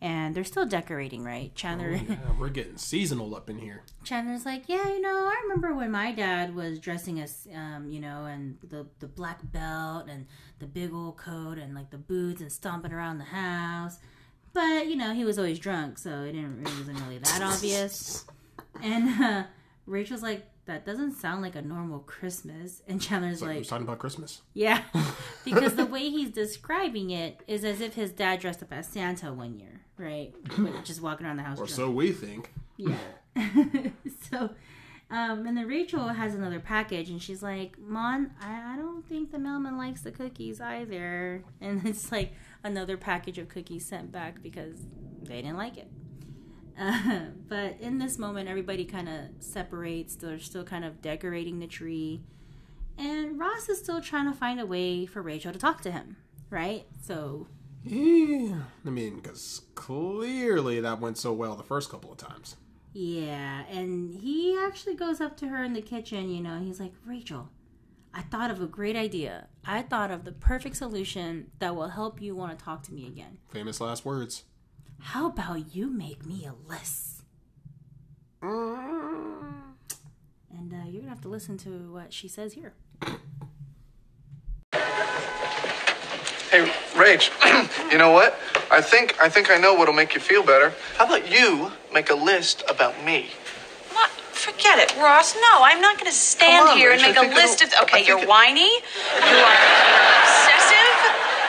and 0.02 0.34
they're 0.36 0.44
still 0.44 0.66
decorating, 0.66 1.24
right? 1.24 1.54
Chandler, 1.56 1.92
Yeah, 1.92 2.16
we're 2.40 2.50
getting 2.50 2.78
seasonal 2.78 3.36
up 3.36 3.50
in 3.50 3.58
here. 3.60 3.84
Chandler's 4.04 4.46
like, 4.46 4.64
yeah, 4.68 4.88
you 4.88 5.02
know, 5.02 5.10
I 5.28 5.40
remember 5.44 5.74
when 5.76 5.92
my 5.92 6.12
dad 6.12 6.56
was 6.56 6.80
dressing 6.80 7.20
us, 7.20 7.48
um, 7.54 7.90
you 7.92 8.00
know, 8.00 8.26
and 8.26 8.58
the 8.68 8.88
the 9.00 9.08
black 9.08 9.40
belt 9.52 10.08
and 10.10 10.26
the 10.60 10.68
big 10.68 10.94
old 10.94 11.18
coat 11.18 11.58
and 11.58 11.74
like 11.76 11.90
the 11.92 11.98
boots 11.98 12.42
and 12.42 12.52
stomping 12.52 12.94
around 12.94 13.18
the 13.18 13.26
house. 13.26 14.00
But 14.54 14.88
you 14.88 14.96
know, 14.96 15.14
he 15.14 15.26
was 15.26 15.38
always 15.38 15.60
drunk, 15.60 15.98
so 15.98 16.10
it 16.24 16.32
didn't 16.32 16.62
it 16.62 16.78
wasn't 16.78 17.00
really 17.02 17.18
that 17.20 17.42
obvious. 17.42 18.26
And 18.82 19.22
uh, 19.24 19.44
Rachel's 19.86 20.24
like, 20.24 20.46
that 20.66 20.86
doesn't 20.86 21.14
sound 21.14 21.42
like 21.42 21.56
a 21.56 21.62
normal 21.62 22.00
Christmas. 22.00 22.82
And 22.88 23.02
Chandler's 23.02 23.42
Like, 23.42 23.58
like, 23.58 23.68
talking 23.68 23.86
about 23.86 24.00
Christmas. 24.00 24.42
yeah, 24.54 24.84
because 25.46 25.76
the 25.76 25.86
way 25.86 26.10
he's 26.10 26.30
describing 26.30 27.10
it 27.10 27.42
is 27.48 27.64
as 27.66 27.82
if 27.82 27.96
his 27.96 28.12
dad 28.12 28.40
dressed 28.40 28.62
up 28.64 28.72
as 28.72 28.88
Santa 28.88 29.34
one 29.34 29.58
year, 29.60 29.79
right? 30.00 30.34
Like, 30.58 30.84
just 30.86 31.02
walking 31.02 31.26
around 31.26 31.38
the 31.38 31.44
house. 31.44 31.58
Or 31.58 31.66
drunk. 31.66 31.72
so 31.72 31.90
we 31.92 32.12
think. 32.12 32.52
Yeah. 32.78 32.98
so, 34.32 34.50
um, 35.12 35.48
and 35.48 35.58
then 35.58 35.68
Rachel 35.68 36.08
has 36.10 36.36
another 36.36 36.60
package, 36.60 37.10
and 37.10 37.22
she's 37.22 37.42
like, 37.42 37.78
"Mon, 37.80 38.32
I, 38.42 38.74
I 38.74 38.78
don't 38.78 39.08
think 39.08 39.32
the 39.32 39.40
mailman 39.40 39.78
likes 39.78 40.02
the 40.02 40.12
cookies 40.12 40.62
either." 40.62 41.44
And 41.62 41.86
it's 41.86 42.12
like 42.12 42.34
another 42.64 42.98
package 42.98 43.38
of 43.38 43.50
cookies 43.50 43.86
sent 43.86 44.12
back 44.12 44.42
because 44.42 44.78
they 45.24 45.42
didn't 45.42 45.58
like 45.58 45.78
it. 45.78 45.90
Uh, 46.80 47.22
but 47.48 47.76
in 47.82 47.98
this 47.98 48.18
moment, 48.18 48.48
everybody 48.48 48.86
kind 48.86 49.10
of 49.10 49.16
separates. 49.40 50.16
They're 50.16 50.40
still 50.40 50.64
kind 50.64 50.86
of 50.86 51.02
decorating 51.02 51.60
the 51.60 51.68
tree, 51.68 52.22
and 52.98 53.40
Ross 53.40 53.68
is 53.68 53.80
still 53.80 54.02
trying 54.02 54.32
to 54.32 54.38
find 54.38 54.60
a 54.60 54.66
way 54.66 55.06
for 55.06 55.22
Rachel 55.22 55.52
to 55.52 55.60
talk 55.60 55.82
to 55.82 55.92
him. 55.92 56.18
Right? 56.52 56.86
So 57.02 57.48
Yeah. 57.84 58.62
I 58.86 58.90
mean, 58.90 59.20
because 59.20 59.62
clearly 59.76 60.80
that 60.82 61.00
went 61.00 61.18
so 61.18 61.34
well 61.34 61.56
the 61.56 61.64
first 61.64 61.90
couple 61.90 62.12
of 62.12 62.18
times. 62.18 62.56
Yeah, 62.92 63.64
and 63.70 64.16
he 64.16 64.58
actually 64.58 64.96
goes 64.96 65.22
up 65.22 65.38
to 65.38 65.48
her 65.48 65.64
in 65.64 65.74
the 65.74 65.82
kitchen, 65.82 66.30
you 66.30 66.42
know, 66.42 66.60
he's 66.60 66.80
like, 66.80 66.94
Rachel, 67.06 67.50
I 68.14 68.24
thought 68.24 68.50
of 68.50 68.62
a 68.62 68.68
great 68.68 68.96
idea. 68.96 69.48
I 69.64 69.84
thought 69.84 70.10
of 70.10 70.26
the 70.26 70.32
perfect 70.32 70.76
solution 70.76 71.52
that 71.60 71.76
will 71.76 71.90
help 71.90 72.22
you 72.22 72.36
want 72.36 72.58
to 72.58 72.66
talk 72.66 72.82
to 72.84 72.94
me 72.94 73.08
again. 73.08 73.38
Famous 73.50 73.80
last 73.80 74.06
words. 74.06 74.44
How 75.00 75.28
about 75.28 75.76
you 75.76 75.90
make 75.90 76.26
me 76.26 76.46
a 76.46 76.56
list? 76.68 77.22
And 78.42 78.54
uh, 80.74 80.86
you're 80.86 81.02
going 81.02 81.04
to 81.04 81.10
have 81.10 81.22
to 81.22 81.30
listen 81.30 81.58
to 81.60 81.94
what 81.94 82.12
she 82.12 82.28
says 82.28 82.54
here. 82.54 82.74
Rach, 87.00 87.32
you 87.92 87.98
know 87.98 88.12
what? 88.12 88.38
I 88.70 88.82
think 88.82 89.16
I 89.22 89.30
think 89.30 89.50
I 89.50 89.58
know 89.58 89.74
what'll 89.74 89.94
make 89.94 90.14
you 90.14 90.20
feel 90.20 90.44
better. 90.44 90.74
How 90.98 91.06
about 91.06 91.32
you 91.32 91.72
make 91.94 92.10
a 92.10 92.14
list 92.16 92.62
about 92.70 92.94
me? 93.06 93.28
What? 93.94 94.10
Forget 94.34 94.80
it, 94.80 94.94
Ross. 94.98 95.34
No, 95.36 95.64
I'm 95.64 95.80
not 95.80 95.98
going 95.98 96.12
to 96.12 96.18
stand 96.18 96.70
on, 96.70 96.78
here 96.78 96.92
and 96.92 97.00
Rach, 97.02 97.18
I 97.18 97.22
make 97.22 97.32
a 97.32 97.36
list 97.36 97.62
of. 97.64 97.70
Okay, 97.84 98.06
you're 98.06 98.20
it- 98.20 98.28
whiny. 98.28 98.68
You 98.68 99.38
are 99.48 99.60
obsessive. 100.20 101.00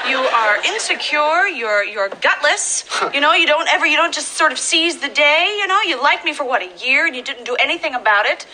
You 0.09 0.19
are 0.19 0.63
insecure. 0.65 1.49
You're 1.49 1.83
you're 1.85 2.11
gutless. 2.21 2.85
you 3.13 3.21
know, 3.21 3.33
you 3.33 3.47
don't 3.49 3.69
ever. 3.75 3.87
You 3.87 3.97
don't 3.97 4.15
just 4.15 4.35
sort 4.35 4.53
of 4.53 4.59
seize 4.59 5.01
the 5.01 5.09
day. 5.09 5.57
You 5.59 5.67
know, 5.67 5.81
you 5.83 6.01
liked 6.01 6.25
me 6.25 6.33
for 6.33 6.45
what 6.45 6.63
a 6.63 6.71
year, 6.87 7.07
and 7.09 7.17
you 7.17 7.23
didn't 7.23 7.45
do 7.45 7.57
anything 7.57 7.95
about 7.97 8.25
it. 8.25 8.47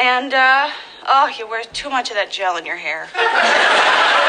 And 0.00 0.34
uh, 0.34 0.70
oh, 1.06 1.28
you 1.38 1.46
wear 1.46 1.62
too 1.72 1.90
much 1.90 2.10
of 2.10 2.16
that 2.16 2.30
gel 2.32 2.56
in 2.56 2.66
your 2.66 2.76
hair. 2.76 3.08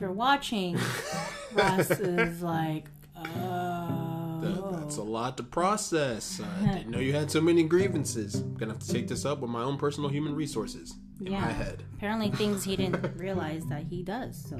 you're 0.00 0.12
watching, 0.12 0.78
Ross 1.52 1.90
is 1.90 2.42
like, 2.42 2.86
oh. 3.16 4.40
That- 4.42 4.72
That's 4.80 4.96
a 4.96 5.02
oh. 5.02 5.04
lot 5.04 5.36
to 5.36 5.42
process. 5.42 6.40
I 6.62 6.72
didn't 6.72 6.90
know 6.90 6.98
you 6.98 7.12
had 7.12 7.30
so 7.30 7.40
many 7.40 7.62
grievances. 7.62 8.36
I'm 8.36 8.54
gonna 8.54 8.72
have 8.72 8.80
to 8.82 8.92
take 8.92 9.06
this 9.08 9.24
up 9.24 9.40
with 9.40 9.50
my 9.50 9.62
own 9.62 9.76
personal 9.76 10.08
human 10.10 10.34
resources 10.34 10.94
in 11.20 11.32
Yeah. 11.32 11.40
my 11.42 11.52
head. 11.52 11.82
Apparently, 11.96 12.30
things 12.30 12.64
he 12.64 12.74
didn't 12.76 13.16
realize 13.16 13.66
that 13.66 13.84
he 13.84 14.02
does. 14.02 14.42
So 14.48 14.58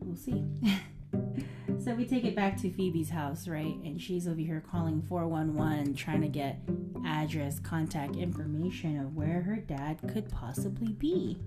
we'll 0.00 0.16
see. 0.16 0.44
so 1.84 1.94
we 1.94 2.04
take 2.06 2.24
it 2.24 2.36
back 2.36 2.56
to 2.62 2.70
Phoebe's 2.70 3.10
house, 3.10 3.48
right? 3.48 3.74
And 3.84 4.00
she's 4.00 4.28
over 4.28 4.40
here 4.40 4.62
calling 4.70 5.02
411, 5.08 5.94
trying 5.94 6.20
to 6.22 6.28
get 6.28 6.60
address, 7.04 7.58
contact 7.58 8.14
information 8.16 8.98
of 9.00 9.16
where 9.16 9.42
her 9.42 9.56
dad 9.56 9.98
could 10.12 10.28
possibly 10.30 10.92
be. 10.92 11.38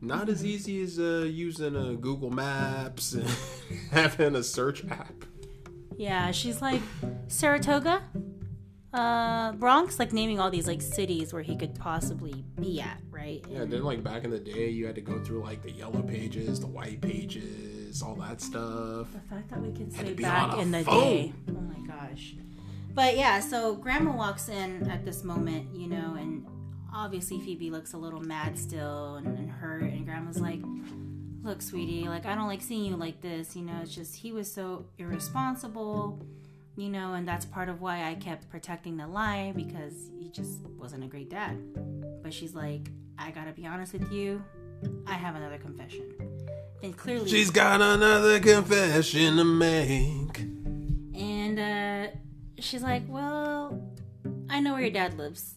Not 0.00 0.28
as 0.28 0.44
easy 0.44 0.82
as 0.82 0.98
uh, 0.98 1.26
using 1.28 1.74
a 1.74 1.94
Google 1.94 2.30
Maps 2.30 3.14
and 3.14 3.28
having 3.90 4.36
a 4.36 4.42
search 4.42 4.84
app. 4.86 5.24
Yeah, 5.96 6.30
she's 6.30 6.62
like 6.62 6.80
Saratoga, 7.26 8.02
uh, 8.92 9.52
Bronx, 9.52 9.98
like 9.98 10.12
naming 10.12 10.38
all 10.38 10.50
these 10.50 10.68
like 10.68 10.80
cities 10.80 11.32
where 11.32 11.42
he 11.42 11.56
could 11.56 11.74
possibly 11.74 12.44
be 12.60 12.80
at, 12.80 13.00
right? 13.10 13.44
Yeah, 13.50 13.64
then 13.64 13.82
like 13.82 14.04
back 14.04 14.22
in 14.22 14.30
the 14.30 14.38
day, 14.38 14.68
you 14.68 14.86
had 14.86 14.94
to 14.94 15.00
go 15.00 15.18
through 15.24 15.42
like 15.42 15.62
the 15.62 15.72
yellow 15.72 16.02
pages, 16.02 16.60
the 16.60 16.68
white 16.68 17.00
pages, 17.00 18.00
all 18.00 18.14
that 18.16 18.40
stuff. 18.40 19.12
The 19.12 19.34
fact 19.34 19.50
that 19.50 19.60
we 19.60 19.72
can 19.72 19.90
say 19.90 20.14
back 20.14 20.56
in 20.58 20.70
the 20.70 20.84
phone. 20.84 21.00
day. 21.02 21.32
Oh 21.48 21.60
my 21.60 21.86
gosh. 21.86 22.36
But 22.94 23.16
yeah, 23.16 23.40
so 23.40 23.74
grandma 23.74 24.16
walks 24.16 24.48
in 24.48 24.88
at 24.88 25.04
this 25.04 25.24
moment, 25.24 25.74
you 25.74 25.88
know, 25.88 26.14
and 26.14 26.46
obviously 26.92 27.40
Phoebe 27.40 27.70
looks 27.70 27.92
a 27.92 27.96
little 27.98 28.20
mad 28.20 28.58
still 28.58 29.16
and, 29.16 29.26
and 29.38 29.50
hurt. 29.50 29.82
And 29.82 30.04
grandma's 30.04 30.40
like, 30.40 30.60
Look, 31.42 31.62
sweetie, 31.62 32.08
like, 32.08 32.26
I 32.26 32.34
don't 32.34 32.48
like 32.48 32.60
seeing 32.60 32.84
you 32.84 32.96
like 32.96 33.20
this. 33.20 33.54
You 33.54 33.62
know, 33.62 33.78
it's 33.82 33.94
just 33.94 34.14
he 34.16 34.32
was 34.32 34.52
so 34.52 34.86
irresponsible, 34.98 36.20
you 36.76 36.88
know, 36.88 37.14
and 37.14 37.26
that's 37.26 37.44
part 37.46 37.68
of 37.68 37.80
why 37.80 38.08
I 38.10 38.16
kept 38.16 38.50
protecting 38.50 38.96
the 38.96 39.06
lie 39.06 39.52
because 39.54 40.10
he 40.18 40.30
just 40.30 40.60
wasn't 40.76 41.04
a 41.04 41.06
great 41.06 41.30
dad. 41.30 41.56
But 42.22 42.34
she's 42.34 42.54
like, 42.54 42.90
I 43.18 43.30
gotta 43.30 43.52
be 43.52 43.66
honest 43.66 43.92
with 43.92 44.12
you, 44.12 44.44
I 45.06 45.14
have 45.14 45.36
another 45.36 45.58
confession. 45.58 46.12
And 46.82 46.96
clearly, 46.96 47.28
She's 47.28 47.50
got 47.50 47.80
another 47.80 48.40
confession 48.40 49.36
to 49.36 49.44
make. 49.44 50.38
And 51.14 51.58
uh, 51.58 52.16
she's 52.58 52.82
like, 52.82 53.02
Well, 53.08 53.80
I 54.50 54.60
know 54.60 54.72
where 54.72 54.82
your 54.82 54.90
dad 54.90 55.16
lives. 55.16 55.54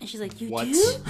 And 0.00 0.08
she's 0.08 0.20
like, 0.20 0.40
You 0.40 0.50
What? 0.50 0.64
do? 0.66 0.94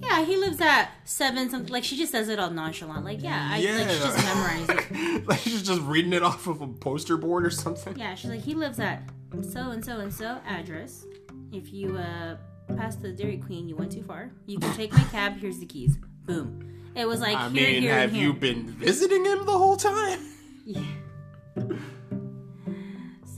Yeah, 0.00 0.24
he 0.24 0.36
lives 0.36 0.60
at 0.60 0.90
seven 1.04 1.50
something. 1.50 1.72
Like, 1.72 1.82
she 1.84 1.96
just 1.96 2.12
says 2.12 2.28
it 2.28 2.38
all 2.38 2.50
nonchalant. 2.50 3.04
Like, 3.04 3.22
yeah, 3.22 3.50
I 3.52 3.60
like, 3.60 3.90
she 3.90 3.98
just 3.98 4.24
memorized 4.24 4.70
it. 4.92 5.28
like 5.28 5.40
she's 5.40 5.62
just 5.62 5.82
reading 5.82 6.12
it 6.12 6.22
off 6.22 6.46
of 6.46 6.60
a 6.62 6.66
poster 6.68 7.16
board 7.16 7.44
or 7.44 7.50
something. 7.50 7.96
Yeah, 7.98 8.14
she's 8.14 8.30
like, 8.30 8.40
He 8.40 8.54
lives 8.54 8.78
at 8.78 9.02
so 9.42 9.70
and 9.70 9.84
so 9.84 9.98
and 9.98 10.12
so 10.12 10.38
address. 10.46 11.04
If 11.52 11.72
you 11.72 11.96
uh, 11.96 12.36
pass 12.76 12.96
the 12.96 13.12
Dairy 13.12 13.38
Queen, 13.38 13.68
you 13.68 13.76
went 13.76 13.92
too 13.92 14.02
far. 14.02 14.30
You 14.46 14.58
can 14.58 14.72
take 14.74 14.92
my 14.92 15.02
cab. 15.04 15.36
Here's 15.38 15.58
the 15.58 15.66
keys. 15.66 15.98
Boom. 16.24 16.90
It 16.94 17.06
was 17.06 17.20
like, 17.20 17.36
I 17.36 17.48
here, 17.50 17.70
mean, 17.70 17.82
here, 17.82 17.94
have 17.94 18.12
here. 18.12 18.22
you 18.22 18.32
been 18.34 18.66
visiting 18.68 19.24
him 19.24 19.44
the 19.46 19.52
whole 19.58 19.76
time? 19.76 20.20
Yeah. 20.64 20.82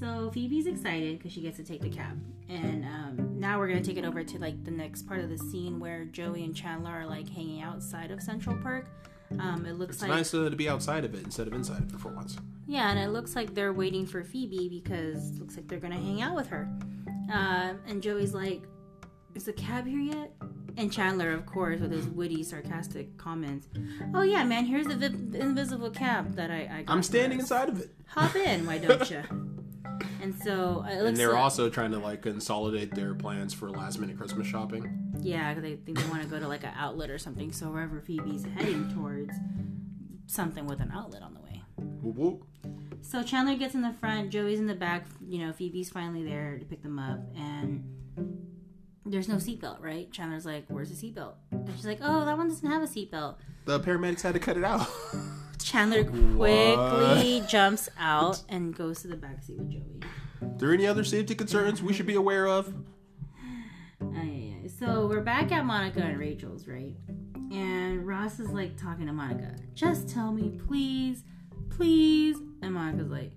So 0.00 0.30
Phoebe's 0.32 0.66
excited 0.66 1.18
because 1.18 1.32
she 1.32 1.40
gets 1.42 1.58
to 1.58 1.62
take 1.64 1.80
the 1.80 1.90
cab, 1.90 2.20
and 2.49 2.84
um, 2.84 3.29
now 3.40 3.59
we're 3.59 3.68
gonna 3.68 3.82
take 3.82 3.97
it 3.97 4.04
over 4.04 4.23
to 4.23 4.38
like 4.38 4.62
the 4.64 4.70
next 4.70 5.02
part 5.09 5.20
of 5.20 5.30
the 5.30 5.38
scene 5.38 5.80
where 5.80 6.04
Joey 6.04 6.44
and 6.44 6.54
Chandler 6.54 6.90
are 6.92 7.06
like 7.06 7.28
hanging 7.28 7.62
outside 7.62 8.11
of 8.11 8.20
Central 8.23 8.56
Perk. 8.56 8.87
Um, 9.38 9.64
it 9.64 9.75
looks 9.75 9.94
It's 9.97 10.02
like 10.02 10.11
nice 10.11 10.35
uh, 10.35 10.49
to 10.50 10.56
be 10.56 10.68
outside 10.68 11.04
of 11.04 11.14
it 11.14 11.23
instead 11.25 11.47
of 11.47 11.52
inside 11.54 11.82
of 11.82 11.94
it 11.94 12.00
for 12.00 12.09
once. 12.09 12.37
yeah, 12.66 12.90
and 12.90 12.99
it 12.99 13.09
looks 13.11 13.35
like 13.37 13.54
they're 13.54 13.73
waiting 13.73 14.04
for 14.04 14.23
Phoebe 14.25 14.68
because 14.68 15.30
it 15.37 15.38
looks 15.40 15.56
like 15.56 15.68
they're 15.68 15.78
gonna 15.80 15.94
hang 15.97 16.20
out 16.20 16.35
with 16.35 16.49
her. 16.49 16.68
Um, 17.32 17.78
and 17.87 18.02
Joey's 18.02 18.35
like, 18.35 18.62
"Is 19.35 19.44
the 19.44 19.52
cab 19.52 19.87
here 19.87 20.00
yet?" 20.00 20.32
And 20.76 20.92
Chandler, 20.92 21.32
of 21.32 21.47
course, 21.47 21.80
with 21.80 21.92
his 21.92 22.06
witty, 22.09 22.42
sarcastic 22.42 23.16
comments, 23.18 23.68
"Oh 24.14 24.23
yeah, 24.23 24.42
man, 24.44 24.64
here's 24.64 24.87
the, 24.87 24.97
vi- 24.97 25.09
the 25.30 25.40
invisible 25.40 25.90
cab 25.90 26.35
that 26.35 26.50
I, 26.50 26.68
I 26.78 26.82
got 26.82 26.92
I'm 26.92 27.02
standing 27.04 27.38
inside 27.38 27.68
of 27.68 27.80
it. 27.80 27.90
Hop 28.09 28.35
in, 28.35 28.66
why 28.66 28.78
don't 28.78 29.09
you?" 29.11 29.23
And 30.32 30.42
so 30.42 30.84
uh, 30.84 30.90
it 30.90 30.96
looks 30.99 31.08
And 31.08 31.16
they're 31.16 31.28
like, 31.32 31.38
also 31.42 31.68
trying 31.70 31.90
to 31.92 31.99
like 31.99 32.22
consolidate 32.22 32.94
their 32.94 33.14
plans 33.14 33.52
for 33.54 33.70
last 33.70 33.99
minute 33.99 34.16
Christmas 34.18 34.46
shopping. 34.46 35.12
yeah, 35.20 35.52
'cause 35.52 35.62
they 35.62 35.76
think 35.76 35.99
they 35.99 36.08
want 36.08 36.22
to 36.22 36.28
go 36.28 36.38
to 36.38 36.46
like 36.49 36.64
an 36.64 36.72
outlet 36.76 37.10
or 37.10 37.18
something. 37.18 37.52
So 37.52 37.70
wherever 37.70 38.00
Phoebe's 38.00 38.44
heading 38.44 38.92
towards, 38.94 39.32
something 40.26 40.66
with 40.66 40.80
an 40.80 40.90
outlet 40.92 41.22
on 41.22 41.34
the 41.34 41.40
way. 41.40 41.62
Whoop 41.76 42.16
whoop. 42.16 42.44
So 43.02 43.22
Chandler 43.22 43.56
gets 43.56 43.75
in 43.75 43.82
the 43.82 43.92
front, 43.94 44.30
Joey's 44.30 44.58
in 44.60 44.66
the 44.66 44.75
back. 44.75 45.06
You 45.26 45.46
know, 45.46 45.52
Phoebe's 45.52 45.90
finally 45.90 46.22
there 46.25 46.58
to 46.58 46.64
pick 46.64 46.82
them 46.82 46.99
up, 46.99 47.18
and 47.34 47.82
there's 49.06 49.28
no 49.28 49.37
seatbelt, 49.37 49.80
right? 49.82 50.10
Chandler's 50.12 50.44
like, 50.46 50.66
"Where's 50.68 50.90
the 50.90 50.94
seatbelt?" 51.12 51.32
And 51.50 51.68
she's 51.75 51.87
like, 51.87 51.99
"Oh, 52.02 52.25
that 52.25 52.37
one 52.37 52.49
doesn't 52.49 52.68
have 52.68 52.82
a 52.82 52.87
seatbelt." 52.87 53.37
The 53.64 53.80
paramedics 53.80 54.22
had 54.22 54.34
to 54.34 54.40
cut 54.40 54.56
it 54.56 54.64
out. 54.64 54.87
Chandler 55.62 56.04
quickly 56.04 57.42
jumps 57.49 57.88
out 57.99 58.42
and 58.49 58.75
goes 58.75 59.02
to 59.02 59.08
the 59.08 59.16
back 59.16 59.42
seat 59.42 59.58
with 59.58 59.70
Joey. 59.70 60.00
Are 60.42 60.59
there 60.59 60.73
any 60.73 60.87
other 60.87 61.04
safety 61.04 61.35
concerns 61.35 61.82
we 61.82 61.92
should 61.92 62.06
be 62.06 62.14
aware 62.14 62.47
of? 62.47 62.73
So 64.80 65.06
we're 65.06 65.20
back 65.20 65.52
at 65.52 65.66
Monica 65.66 66.00
and 66.00 66.18
Rachel's, 66.18 66.66
right? 66.66 66.97
And 67.52 68.06
Ross 68.06 68.40
is 68.40 68.49
like 68.49 68.78
talking 68.78 69.09
to 69.09 69.12
Monica. 69.12 69.54
Just 69.75 70.09
tell 70.09 70.32
me, 70.32 70.59
please, 70.66 71.23
please. 71.68 72.38
And 72.62 72.73
Monica's 72.73 73.11
like, 73.11 73.32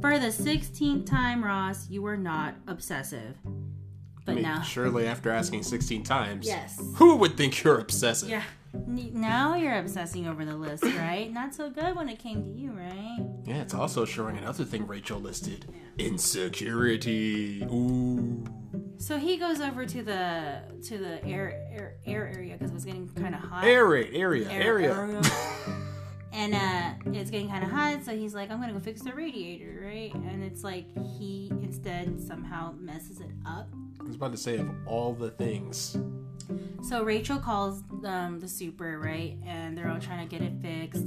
for 0.00 0.18
the 0.18 0.26
16th 0.26 1.06
time, 1.06 1.44
Ross, 1.44 1.88
you 1.88 2.04
are 2.06 2.16
not 2.16 2.56
obsessive. 2.66 3.36
But 4.24 4.32
I 4.32 4.34
mean, 4.34 4.42
now, 4.42 4.62
surely 4.62 5.06
after 5.06 5.30
asking 5.30 5.62
16 5.62 6.02
times, 6.02 6.44
yes. 6.44 6.82
who 6.96 7.14
would 7.14 7.36
think 7.36 7.62
you're 7.62 7.78
obsessive? 7.78 8.28
Yeah. 8.28 8.42
Now 8.84 9.54
you're 9.54 9.78
obsessing 9.78 10.26
over 10.26 10.44
the 10.44 10.56
list, 10.56 10.82
right? 10.82 11.32
Not 11.32 11.54
so 11.54 11.70
good 11.70 11.94
when 11.94 12.08
it 12.08 12.18
came 12.18 12.42
to 12.42 12.50
you, 12.50 12.72
right? 12.72 13.29
Yeah, 13.44 13.62
it's 13.62 13.74
also 13.74 14.04
showing 14.04 14.36
another 14.38 14.64
thing 14.64 14.86
Rachel 14.86 15.20
listed 15.20 15.66
insecurity. 15.98 17.62
Ooh. 17.64 18.44
So 18.98 19.16
he 19.16 19.36
goes 19.38 19.60
over 19.60 19.86
to 19.86 20.02
the 20.02 20.62
to 20.88 20.98
the 20.98 21.24
air 21.24 21.66
air, 21.72 21.94
air 22.06 22.32
area 22.34 22.52
because 22.54 22.70
it 22.70 22.74
was 22.74 22.84
getting 22.84 23.08
kind 23.08 23.34
of 23.34 23.40
hot. 23.40 23.64
Area, 23.64 24.08
area, 24.12 24.48
Air- 24.50 24.78
area. 24.78 25.22
and 26.32 26.54
uh, 26.54 27.10
it's 27.12 27.30
getting 27.30 27.48
kind 27.48 27.64
of 27.64 27.70
hot, 27.70 28.04
so 28.04 28.14
he's 28.16 28.34
like, 28.34 28.50
"I'm 28.50 28.60
gonna 28.60 28.72
go 28.72 28.78
fix 28.80 29.00
the 29.02 29.12
radiator, 29.14 29.82
right?" 29.84 30.14
And 30.14 30.44
it's 30.44 30.62
like 30.62 30.86
he 31.18 31.48
instead 31.62 32.20
somehow 32.20 32.72
messes 32.78 33.20
it 33.20 33.30
up. 33.46 33.68
I 33.98 34.04
was 34.04 34.16
about 34.16 34.32
to 34.32 34.38
say, 34.38 34.58
of 34.58 34.70
all 34.86 35.12
the 35.14 35.30
things. 35.30 35.96
So 36.82 37.02
Rachel 37.04 37.38
calls 37.38 37.82
um, 38.04 38.40
the 38.40 38.48
super, 38.48 38.98
right? 38.98 39.36
And 39.46 39.76
they're 39.76 39.88
all 39.88 40.00
trying 40.00 40.26
to 40.26 40.36
get 40.36 40.44
it 40.44 40.52
fixed. 40.60 41.06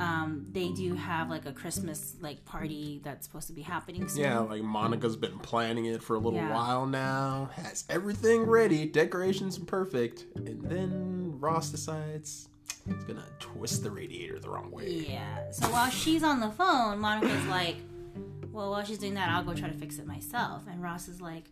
Um, 0.00 0.46
they 0.50 0.70
do 0.70 0.94
have 0.94 1.28
like 1.28 1.44
a 1.46 1.52
Christmas 1.52 2.16
like 2.20 2.44
party 2.46 3.00
that's 3.04 3.26
supposed 3.26 3.48
to 3.48 3.52
be 3.52 3.62
happening 3.62 4.08
soon. 4.08 4.22
Yeah, 4.24 4.38
like 4.38 4.62
Monica's 4.62 5.16
been 5.16 5.38
planning 5.40 5.84
it 5.84 6.02
for 6.02 6.16
a 6.16 6.18
little 6.18 6.38
Yeah. 6.38 6.52
while 6.54 6.86
now, 6.86 7.50
has 7.54 7.84
everything 7.90 8.44
ready, 8.44 8.86
decorations 8.86 9.58
perfect, 9.58 10.24
and 10.36 10.62
then 10.62 11.38
Ross 11.38 11.68
decides 11.70 12.48
he's 12.86 13.04
gonna 13.04 13.26
twist 13.40 13.82
the 13.82 13.90
radiator 13.90 14.38
the 14.38 14.48
wrong 14.48 14.70
way. 14.70 15.06
Yeah. 15.08 15.50
So 15.52 15.68
while 15.70 15.90
she's 15.90 16.22
on 16.22 16.40
the 16.40 16.50
phone, 16.50 16.98
Monica's 16.98 17.46
like, 17.46 17.76
"Well, 18.52 18.70
while 18.70 18.84
she's 18.84 18.98
doing 18.98 19.14
that, 19.14 19.28
I'll 19.28 19.44
go 19.44 19.52
try 19.54 19.68
to 19.68 19.76
fix 19.76 19.98
it 19.98 20.06
myself." 20.06 20.62
And 20.66 20.82
Ross 20.82 21.08
is 21.08 21.20
like, 21.20 21.44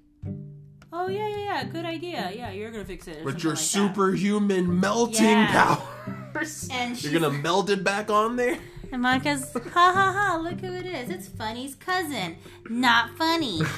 "Oh 0.93 1.09
yeah, 1.09 1.29
yeah, 1.29 1.37
yeah, 1.37 1.65
good 1.65 1.85
idea. 1.85 2.33
Yeah, 2.35 2.51
you're 2.51 2.71
gonna 2.71 2.85
fix 2.85 3.07
it." 3.09 3.25
With 3.25 3.43
your 3.45 3.53
like 3.53 3.61
superhuman 3.63 4.81
melting 4.81 5.25
Yeah. 5.27 5.77
Powers, 6.39 6.69
And 6.71 7.03
you're 7.03 7.13
gonna 7.13 7.31
melt 7.31 7.71
it 7.71 7.85
back 7.85 8.11
on 8.11 8.37
there. 8.37 8.59
And 8.91 9.03
Monica's, 9.03 9.53
"Ha 9.53 9.61
ha 9.71 10.13
ha! 10.13 10.41
Look 10.43 10.61
who 10.61 10.73
it 10.73 10.87
is. 10.87 11.11
It's 11.11 11.29
Funny's 11.29 11.75
cousin. 11.75 12.37
Not 12.69 13.17
funny." 13.17 13.63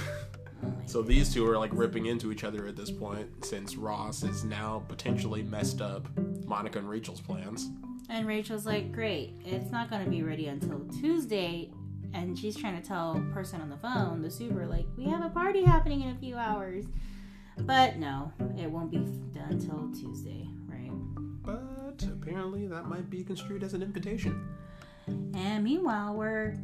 Oh 0.63 0.71
so 0.85 1.01
these 1.01 1.33
two 1.33 1.49
are 1.49 1.57
like 1.57 1.71
ripping 1.73 2.05
into 2.05 2.31
each 2.31 2.45
other 2.45 2.67
at 2.67 2.77
this 2.77 2.91
point, 2.91 3.47
since 3.47 3.77
Ross 3.77 4.23
is 4.23 4.45
now 4.45 4.85
potentially 4.89 5.43
messed 5.43 5.81
up 5.81 6.07
Monica 6.45 6.79
and 6.79 6.87
Rachel's 6.89 7.21
plans. 7.21 7.71
And 8.11 8.27
Rachel's 8.27 8.67
like, 8.67 8.93
"Great. 8.93 9.33
It's 9.47 9.71
not 9.71 9.89
gonna 9.89 10.11
be 10.11 10.23
ready 10.23 10.49
until 10.49 10.81
Tuesday." 11.01 11.71
And 12.13 12.39
she's 12.39 12.57
trying 12.57 12.79
to 12.79 12.87
tell 12.87 13.25
person 13.33 13.63
on 13.63 13.71
the 13.71 13.79
phone, 13.79 14.21
the 14.21 14.31
super, 14.31 14.67
like, 14.67 14.85
"We 14.99 15.05
have 15.05 15.25
a 15.25 15.31
party 15.31 15.63
happening 15.63 16.03
in 16.03 16.11
a 16.11 16.19
few 16.19 16.37
hours." 16.37 16.85
But 17.57 17.97
no, 17.97 18.33
it 18.59 18.71
won't 18.71 18.91
be 18.91 18.99
done 19.33 19.59
till 19.59 19.91
Tuesday, 19.93 20.47
right? 20.67 20.91
But 21.43 21.63
apparently 22.05 22.67
that 22.67 22.87
might 22.87 23.11
be 23.11 23.25
construed 23.25 23.63
as 23.63 23.75
an 23.75 23.83
invitation. 23.83 24.49
And 25.35 25.65
meanwhile, 25.65 26.15
we're 26.15 26.57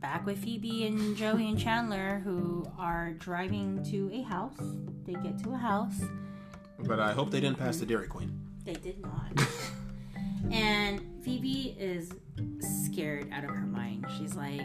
back 0.00 0.26
with 0.26 0.38
Phoebe 0.38 0.86
and 0.86 1.16
Joey 1.16 1.48
and 1.48 1.58
Chandler, 1.58 2.20
who 2.24 2.70
are 2.78 3.12
driving 3.14 3.82
to 3.90 4.10
a 4.12 4.22
house. 4.22 4.58
They 5.04 5.14
get 5.14 5.42
to 5.44 5.52
a 5.52 5.56
house. 5.56 6.00
But 6.80 7.00
I 7.00 7.12
hope 7.12 7.30
they 7.30 7.40
didn't 7.40 7.58
pass 7.58 7.78
the 7.78 7.86
Dairy 7.86 8.08
Queen. 8.08 8.38
They 8.64 8.74
did 8.74 9.00
not. 9.00 9.46
and 10.50 11.00
Phoebe 11.22 11.76
is 11.78 12.12
scared 12.60 13.30
out 13.32 13.44
of 13.44 13.50
her 13.50 13.66
mind. 13.66 14.06
She's 14.18 14.34
like, 14.34 14.62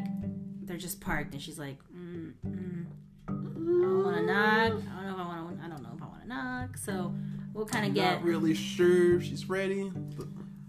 they're 0.63 0.77
just 0.77 1.01
parked, 1.01 1.33
and 1.33 1.41
she's 1.41 1.59
like, 1.59 1.77
mm, 1.95 2.33
mm, 2.45 2.85
I 3.27 3.31
don't 3.31 4.03
want 4.03 4.17
to 4.17 4.23
knock. 4.23 4.83
I 4.97 5.03
don't 5.03 5.17
know 5.17 5.23
if 5.23 5.29
I 5.29 5.41
want 5.41 5.59
to. 5.59 5.65
I 5.65 5.69
don't 5.69 5.83
know 5.83 5.89
if 5.95 6.01
I 6.01 6.05
want 6.07 6.21
to 6.21 6.27
knock. 6.27 6.77
So 6.77 7.13
we'll 7.53 7.65
kind 7.65 7.85
of 7.85 7.93
get 7.93 8.15
Not 8.15 8.23
really 8.23 8.53
sure 8.53 9.17
if 9.17 9.23
she's 9.23 9.49
ready. 9.49 9.91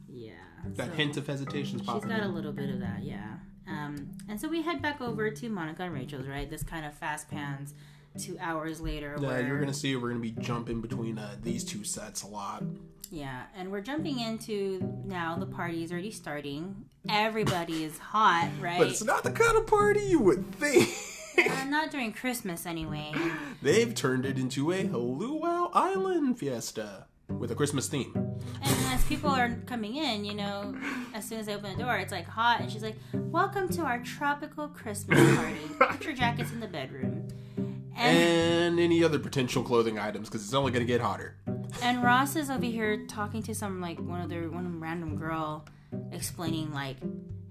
Yeah. 0.08 0.32
that 0.76 0.88
so- 0.88 0.92
hint 0.94 1.16
of 1.16 1.26
hesitation 1.26 1.78
She's 1.78 1.86
popping. 1.86 2.10
She's 2.10 2.18
got 2.18 2.26
a 2.26 2.28
little 2.28 2.52
bit 2.52 2.70
of 2.70 2.80
that, 2.80 3.02
yeah. 3.02 3.36
Um, 3.68 4.10
and 4.28 4.40
so 4.40 4.48
we 4.48 4.62
head 4.62 4.82
back 4.82 5.00
over 5.00 5.30
to 5.30 5.48
Monica 5.48 5.84
and 5.84 5.94
Rachel's, 5.94 6.26
right? 6.26 6.48
This 6.48 6.62
kind 6.62 6.84
of 6.84 6.94
fast 6.94 7.30
pans 7.30 7.74
two 8.18 8.36
hours 8.40 8.80
later. 8.80 9.16
Yeah, 9.20 9.28
where, 9.28 9.46
you're 9.46 9.60
gonna 9.60 9.72
see 9.72 9.96
we're 9.96 10.08
gonna 10.08 10.20
be 10.20 10.32
jumping 10.32 10.80
between 10.80 11.18
uh, 11.18 11.36
these 11.42 11.64
two 11.64 11.84
sets 11.84 12.22
a 12.22 12.26
lot. 12.26 12.64
Yeah, 13.10 13.42
and 13.54 13.70
we're 13.70 13.82
jumping 13.82 14.20
into 14.20 14.80
now 15.04 15.36
the 15.38 15.46
party 15.46 15.84
is 15.84 15.92
already 15.92 16.10
starting. 16.10 16.86
Everybody 17.08 17.84
is 17.84 17.98
hot, 17.98 18.50
right? 18.60 18.78
But 18.78 18.88
it's 18.88 19.04
not 19.04 19.22
the 19.22 19.32
kind 19.32 19.56
of 19.56 19.66
party 19.66 20.00
you 20.04 20.20
would 20.20 20.54
think. 20.56 20.88
Uh, 21.52 21.64
not 21.64 21.90
during 21.90 22.12
Christmas 22.12 22.66
anyway. 22.66 23.12
They've 23.62 23.94
turned 23.94 24.24
it 24.24 24.38
into 24.38 24.72
a 24.72 24.84
Luau 24.84 25.70
Island 25.72 26.38
fiesta 26.38 27.06
with 27.28 27.50
a 27.50 27.54
Christmas 27.54 27.88
theme. 27.88 28.12
And 28.62 28.76
as 28.92 29.04
people 29.04 29.30
are 29.30 29.50
coming 29.66 29.96
in, 29.96 30.24
you 30.24 30.34
know, 30.34 30.74
as 31.14 31.26
soon 31.28 31.40
as 31.40 31.46
they 31.46 31.54
open 31.54 31.76
the 31.76 31.82
door, 31.82 31.96
it's 31.96 32.12
like 32.12 32.26
hot, 32.26 32.60
and 32.60 32.70
she's 32.70 32.82
like, 32.82 32.96
"Welcome 33.12 33.68
to 33.70 33.82
our 33.82 34.00
tropical 34.00 34.68
Christmas 34.68 35.36
party. 35.36 35.60
Put 35.78 36.04
your 36.04 36.14
jackets 36.14 36.52
in 36.52 36.60
the 36.60 36.66
bedroom." 36.66 37.28
And 37.96 38.18
And 38.18 38.80
any 38.80 39.04
other 39.04 39.18
potential 39.18 39.62
clothing 39.62 39.98
items 39.98 40.28
because 40.28 40.44
it's 40.44 40.54
only 40.54 40.72
gonna 40.72 40.84
get 40.84 41.00
hotter. 41.00 41.36
And 41.82 42.02
Ross 42.02 42.36
is 42.36 42.50
over 42.50 42.64
here 42.64 43.06
talking 43.06 43.42
to 43.44 43.54
some 43.54 43.80
like 43.80 43.98
one 43.98 44.20
other 44.20 44.50
one 44.50 44.80
random 44.80 45.16
girl, 45.16 45.66
explaining 46.10 46.72
like 46.72 46.96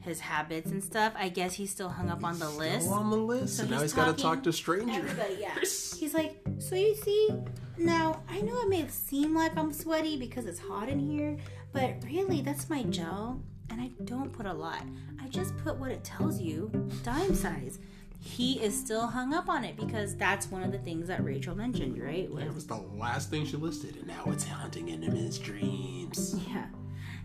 his 0.02 0.20
habits 0.20 0.72
and 0.72 0.84
stuff. 0.84 1.14
I 1.16 1.30
guess 1.30 1.54
he's 1.54 1.72
still 1.72 1.90
hung 1.90 2.10
up 2.10 2.24
on 2.24 2.40
the 2.40 2.50
list. 2.50 2.84
Still 2.86 2.94
on 2.96 3.10
the 3.10 3.18
list, 3.18 3.58
So 3.58 3.64
and 3.64 3.72
now 3.72 3.78
he's 3.78 3.92
he's 3.92 3.94
got 3.94 4.16
to 4.16 4.22
talk 4.22 4.44
to 4.44 4.54
strangers. 4.54 4.96
Everybody, 4.98 5.38
yeah. 5.40 5.56
He's 5.60 6.14
like, 6.14 6.38
so 6.60 6.76
you 6.76 6.96
see, 6.96 7.30
now 7.78 8.24
I 8.30 8.42
know 8.42 8.60
it 8.62 8.70
may 8.70 8.88
seem 8.88 9.36
like 9.36 9.58
I'm 9.58 9.72
sweaty 9.72 10.18
because 10.18 10.46
it's 10.46 10.60
hot 10.60 10.90
in 10.90 11.00
here, 11.00 11.38
but 11.72 11.96
really 12.06 12.42
that's 12.42 12.70
my 12.70 12.84
gel, 12.84 13.42
and 13.70 13.80
I 13.82 13.92
don't 14.06 14.32
put 14.34 14.46
a 14.46 14.54
lot. 14.54 14.84
I 15.22 15.28
just 15.28 15.56
put 15.60 15.78
what 15.78 15.92
it 15.92 16.04
tells 16.04 16.40
you, 16.42 16.70
dime 17.04 17.36
size. 17.36 17.80
He 18.24 18.62
is 18.64 18.80
still 18.80 19.08
hung 19.08 19.34
up 19.34 19.50
on 19.50 19.64
it 19.64 19.76
because 19.76 20.16
that's 20.16 20.52
one 20.52 20.62
of 20.62 20.72
the 20.72 20.78
things 20.78 21.08
that 21.08 21.24
Rachel 21.24 21.56
mentioned, 21.56 21.98
right? 22.02 22.28
That 22.36 22.46
Was 22.48 22.56
was 22.56 22.68
the 22.68 22.76
last 22.76 23.32
thing 23.32 23.46
she 23.48 23.58
listed, 23.58 23.96
and 23.96 24.06
now 24.08 24.24
it's 24.28 24.44
haunting 24.44 24.88
him 24.88 25.02
in 25.02 25.12
his 25.12 25.40
dreams. 25.40 26.36
Yeah. 26.48 26.66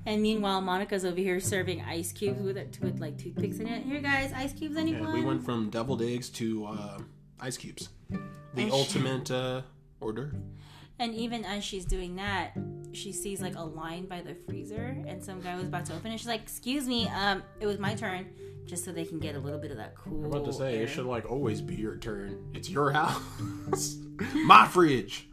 And 0.07 0.23
meanwhile, 0.23 0.61
Monica's 0.61 1.05
over 1.05 1.19
here 1.19 1.41
serving 1.41 1.83
ice 1.83 2.13
cubes 2.13 2.41
with 2.41 2.57
it 2.57 2.79
with 2.81 3.01
like 3.01 3.19
toothpicks 3.19 3.59
in 3.59 3.67
it. 3.67 3.83
Here, 3.85 4.01
guys, 4.01 4.33
ice 4.33 4.53
cubes, 4.53 4.77
anyone? 4.77 5.03
Yeah, 5.09 5.13
we 5.15 5.23
went 5.25 5.45
from 5.45 5.69
deviled 5.69 6.01
eggs 6.01 6.29
to 6.31 6.67
uh, 6.67 6.99
ice 7.41 7.57
cubes. 7.57 7.89
The 8.11 8.19
And 8.57 8.71
she- 8.71 8.71
ultimate 8.71 9.31
uh, 9.31 9.63
order. 10.01 10.33
And 10.99 11.15
even 11.15 11.45
as 11.45 11.63
she's 11.63 11.85
doing 11.85 12.17
that, 12.17 12.53
she 12.93 13.13
sees 13.13 13.43
like 13.43 13.55
a 13.57 13.63
line 13.63 14.07
by 14.07 14.23
the 14.23 14.35
freezer, 14.49 14.97
and 15.07 15.23
some 15.23 15.43
guy 15.43 15.55
was 15.57 15.65
about 15.65 15.85
to 15.87 15.95
open 15.95 16.11
it. 16.13 16.19
She's 16.19 16.27
like, 16.27 16.41
"Excuse 16.41 16.87
me, 16.89 17.07
um, 17.09 17.43
it 17.61 17.67
was 17.67 17.79
my 17.79 17.95
turn," 17.95 18.31
just 18.65 18.83
so 18.83 18.93
they 18.93 19.05
can 19.05 19.19
get 19.19 19.35
a 19.35 19.39
little 19.39 19.59
bit 19.59 19.71
of 19.71 19.77
that 19.77 19.95
cool. 19.95 20.25
I'm 20.25 20.33
about 20.33 20.47
to 20.47 20.55
say 20.55 20.77
air. 20.79 20.85
it 20.85 20.87
should 20.87 21.05
like 21.05 21.31
always 21.31 21.61
be 21.61 21.75
your 21.75 21.97
turn. 21.99 22.51
It's 22.55 22.71
your 22.71 22.93
house, 22.93 23.97
my 24.47 24.67
fridge. 24.67 25.29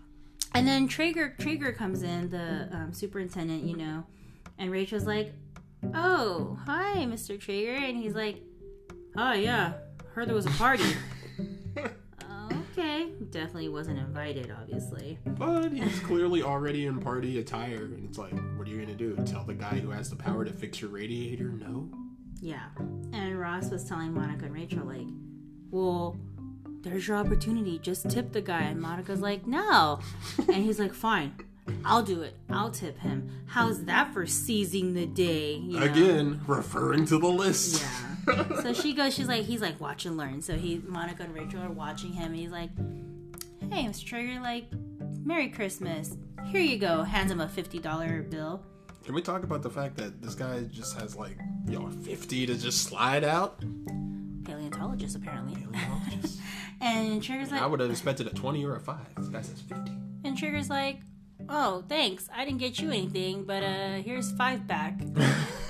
And 0.54 0.68
then 0.68 0.90
Treeger 0.90 1.38
Treeger 1.38 1.74
comes 1.74 2.04
in, 2.04 2.30
the 2.30 2.68
um, 2.74 2.92
superintendent, 2.92 3.64
you 3.64 3.78
know, 3.78 4.04
and 4.58 4.72
Rachel's 4.72 5.06
like, 5.06 5.34
"Oh, 5.94 6.58
hi, 6.66 7.06
Mr. 7.06 7.38
Treeger," 7.38 7.78
and 7.78 7.98
he's 7.98 8.14
like, 8.14 8.42
"Oh 9.18 9.34
yeah, 9.34 9.74
heard 10.14 10.28
there 10.28 10.36
was 10.36 10.46
a 10.46 10.52
party." 10.52 10.84
Okay, 12.76 13.12
definitely 13.30 13.70
wasn't 13.70 14.00
invited, 14.00 14.52
obviously. 14.60 15.20
But 15.26 15.72
he's 15.72 16.00
clearly 16.04 16.42
already 16.42 16.88
in 16.88 17.00
party 17.00 17.40
attire, 17.40 17.86
and 17.86 18.04
it's 18.04 18.18
like, 18.18 18.34
what 18.58 18.68
are 18.68 18.72
you 18.72 18.80
gonna 18.80 18.96
do? 18.96 19.16
Tell 19.28 19.44
the 19.44 19.54
guy 19.54 19.78
who 19.80 19.92
has 19.92 20.10
the 20.10 20.16
power 20.16 20.44
to 20.44 20.52
fix 20.52 20.82
your 20.82 20.90
radiator 20.90 21.50
no? 21.50 21.88
Yeah, 22.42 22.66
and 23.14 23.40
Ross 23.40 23.70
was 23.70 23.84
telling 23.86 24.12
Monica 24.14 24.46
and 24.46 24.54
Rachel 24.54 24.86
like, 24.86 25.08
"Well, 25.70 26.18
there's 26.82 27.08
your 27.08 27.18
opportunity. 27.18 27.78
Just 27.78 28.10
tip 28.10 28.32
the 28.34 28.42
guy." 28.42 28.62
And 28.62 28.82
Monica's 28.82 29.22
like, 29.22 29.46
"No," 29.46 30.00
and 30.40 30.56
he's 30.56 30.80
like, 30.80 30.94
"Fine." 30.94 31.36
I'll 31.86 32.04
do 32.04 32.22
it. 32.22 32.36
I'll 32.50 32.72
tip 32.72 33.00
him. 33.00 33.30
How's 33.48 33.86
that 33.86 34.14
for 34.14 34.26
seizing 34.26 34.94
the 34.94 35.06
day? 35.06 35.54
you 35.54 35.80
know? 35.80 35.86
Again, 35.86 36.42
referring 36.48 37.06
to 37.08 37.18
the 37.18 37.28
list. 37.28 37.82
Yeah. 38.28 38.62
so 38.62 38.74
she 38.74 38.94
goes. 38.94 39.14
She's 39.14 39.28
like, 39.28 39.44
he's 39.44 39.62
like, 39.62 39.80
watch 39.82 40.06
and 40.06 40.16
learn. 40.18 40.42
So 40.42 40.56
he, 40.56 40.82
Monica 40.86 41.24
and 41.24 41.34
Rachel 41.34 41.62
are 41.62 41.70
watching 41.70 42.14
him, 42.14 42.28
and 42.28 42.36
he's 42.36 42.52
like, 42.52 42.70
"Hey, 43.72 43.84
Mr. 43.86 44.06
Trigger, 44.06 44.40
like, 44.40 44.66
Merry 45.26 45.50
Christmas. 45.50 46.16
Here 46.46 46.62
you 46.62 46.78
go." 46.78 47.04
Hands 47.04 47.30
him 47.30 47.42
a 47.42 47.50
fifty 47.50 47.80
dollar 47.80 48.22
bill. 48.24 48.64
Can 49.04 49.14
we 49.14 49.22
talk 49.22 49.44
about 49.44 49.62
the 49.62 49.70
fact 49.70 49.98
that 49.98 50.22
this 50.22 50.36
guy 50.36 50.62
just 50.72 50.98
has 50.98 51.18
like, 51.18 51.38
you 51.68 51.78
know, 51.78 51.90
50 51.90 52.46
to 52.46 52.56
just 52.58 52.84
slide 52.84 53.26
out? 53.26 53.62
Paleontologist, 54.46 55.18
apparently. 55.18 55.56
Paleontologist. 55.62 56.40
and 56.82 57.22
Trigger's 57.22 57.52
like, 57.52 57.62
I 57.62 57.66
would 57.66 57.82
have 57.82 57.92
expected 57.92 58.28
a 58.28 58.30
20 58.30 58.64
or 58.64 58.76
a 58.76 58.80
5. 58.80 58.98
This 59.18 59.28
guy 59.28 59.42
says 59.42 59.60
50. 59.62 59.92
and 60.24 60.38
Trigger's 60.38 60.70
like, 60.70 61.00
oh, 61.50 61.84
thanks. 61.88 62.30
I 62.34 62.46
didn't 62.46 62.60
get 62.60 62.80
you 62.80 62.90
anything, 62.90 63.44
but 63.44 63.64
uh, 63.64 63.94
here's 64.02 64.32
five 64.34 64.68
back. 64.68 65.00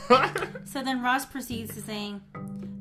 so 0.66 0.84
then 0.84 1.02
Ross 1.02 1.26
proceeds 1.26 1.74
to 1.76 1.82
saying, 1.82 2.22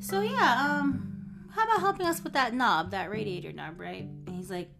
so 0.00 0.20
yeah, 0.20 0.78
um, 0.80 1.48
how 1.54 1.64
about 1.64 1.80
helping 1.80 2.06
us 2.06 2.22
with 2.22 2.32
that 2.32 2.54
knob, 2.54 2.90
that 2.90 3.10
radiator 3.10 3.52
knob, 3.52 3.78
right? 3.78 4.02
And 4.26 4.36
he's 4.36 4.50
like, 4.50 4.70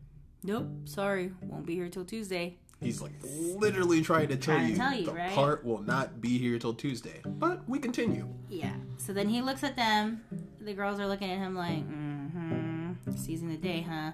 nope, 0.43 0.67
sorry, 0.85 1.33
won't 1.43 1.67
be 1.67 1.75
here 1.75 1.89
till 1.89 2.05
Tuesday. 2.05 2.59
He's 2.81 3.01
like 3.01 3.13
literally 3.23 4.03
trying 4.03 4.27
to 4.29 4.37
tell 4.37 4.57
Trying 4.57 4.67
to 4.67 4.73
you, 4.73 4.77
tell 4.77 4.95
you, 4.95 5.07
the 5.07 5.13
right? 5.13 5.31
part 5.33 5.65
will 5.65 5.83
not 5.83 6.21
be 6.21 6.37
here 6.39 6.59
till 6.59 6.75
Tuesday. 6.75 7.21
But 7.25 7.69
we 7.69 7.79
continue. 7.79 8.29
Yeah. 8.49 8.73
So 8.97 9.13
then 9.13 9.29
he 9.29 9.41
looks 9.41 9.63
at 9.63 9.77
them. 9.77 10.23
The 10.61 10.75
girls 10.75 10.99
are 10.99 11.07
looking 11.07 11.31
at 11.31 11.39
him 11.39 11.55
like, 11.55 11.89
mm-hmm, 11.89 12.93
seizing 13.15 13.49
the 13.49 13.57
day, 13.57 13.87
huh? 13.89 14.13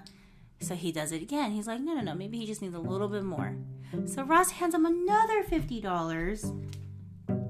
So 0.61 0.75
he 0.75 0.91
does 0.91 1.11
it 1.11 1.21
again. 1.21 1.51
He's 1.51 1.67
like, 1.67 1.79
no, 1.79 1.93
no, 1.93 2.01
no. 2.01 2.13
Maybe 2.15 2.37
he 2.37 2.45
just 2.45 2.61
needs 2.61 2.75
a 2.75 2.79
little 2.79 3.07
bit 3.07 3.23
more. 3.23 3.55
So 4.05 4.23
Ross 4.23 4.51
hands 4.51 4.75
him 4.75 4.85
another 4.85 5.43
fifty 5.43 5.81
dollars. 5.81 6.51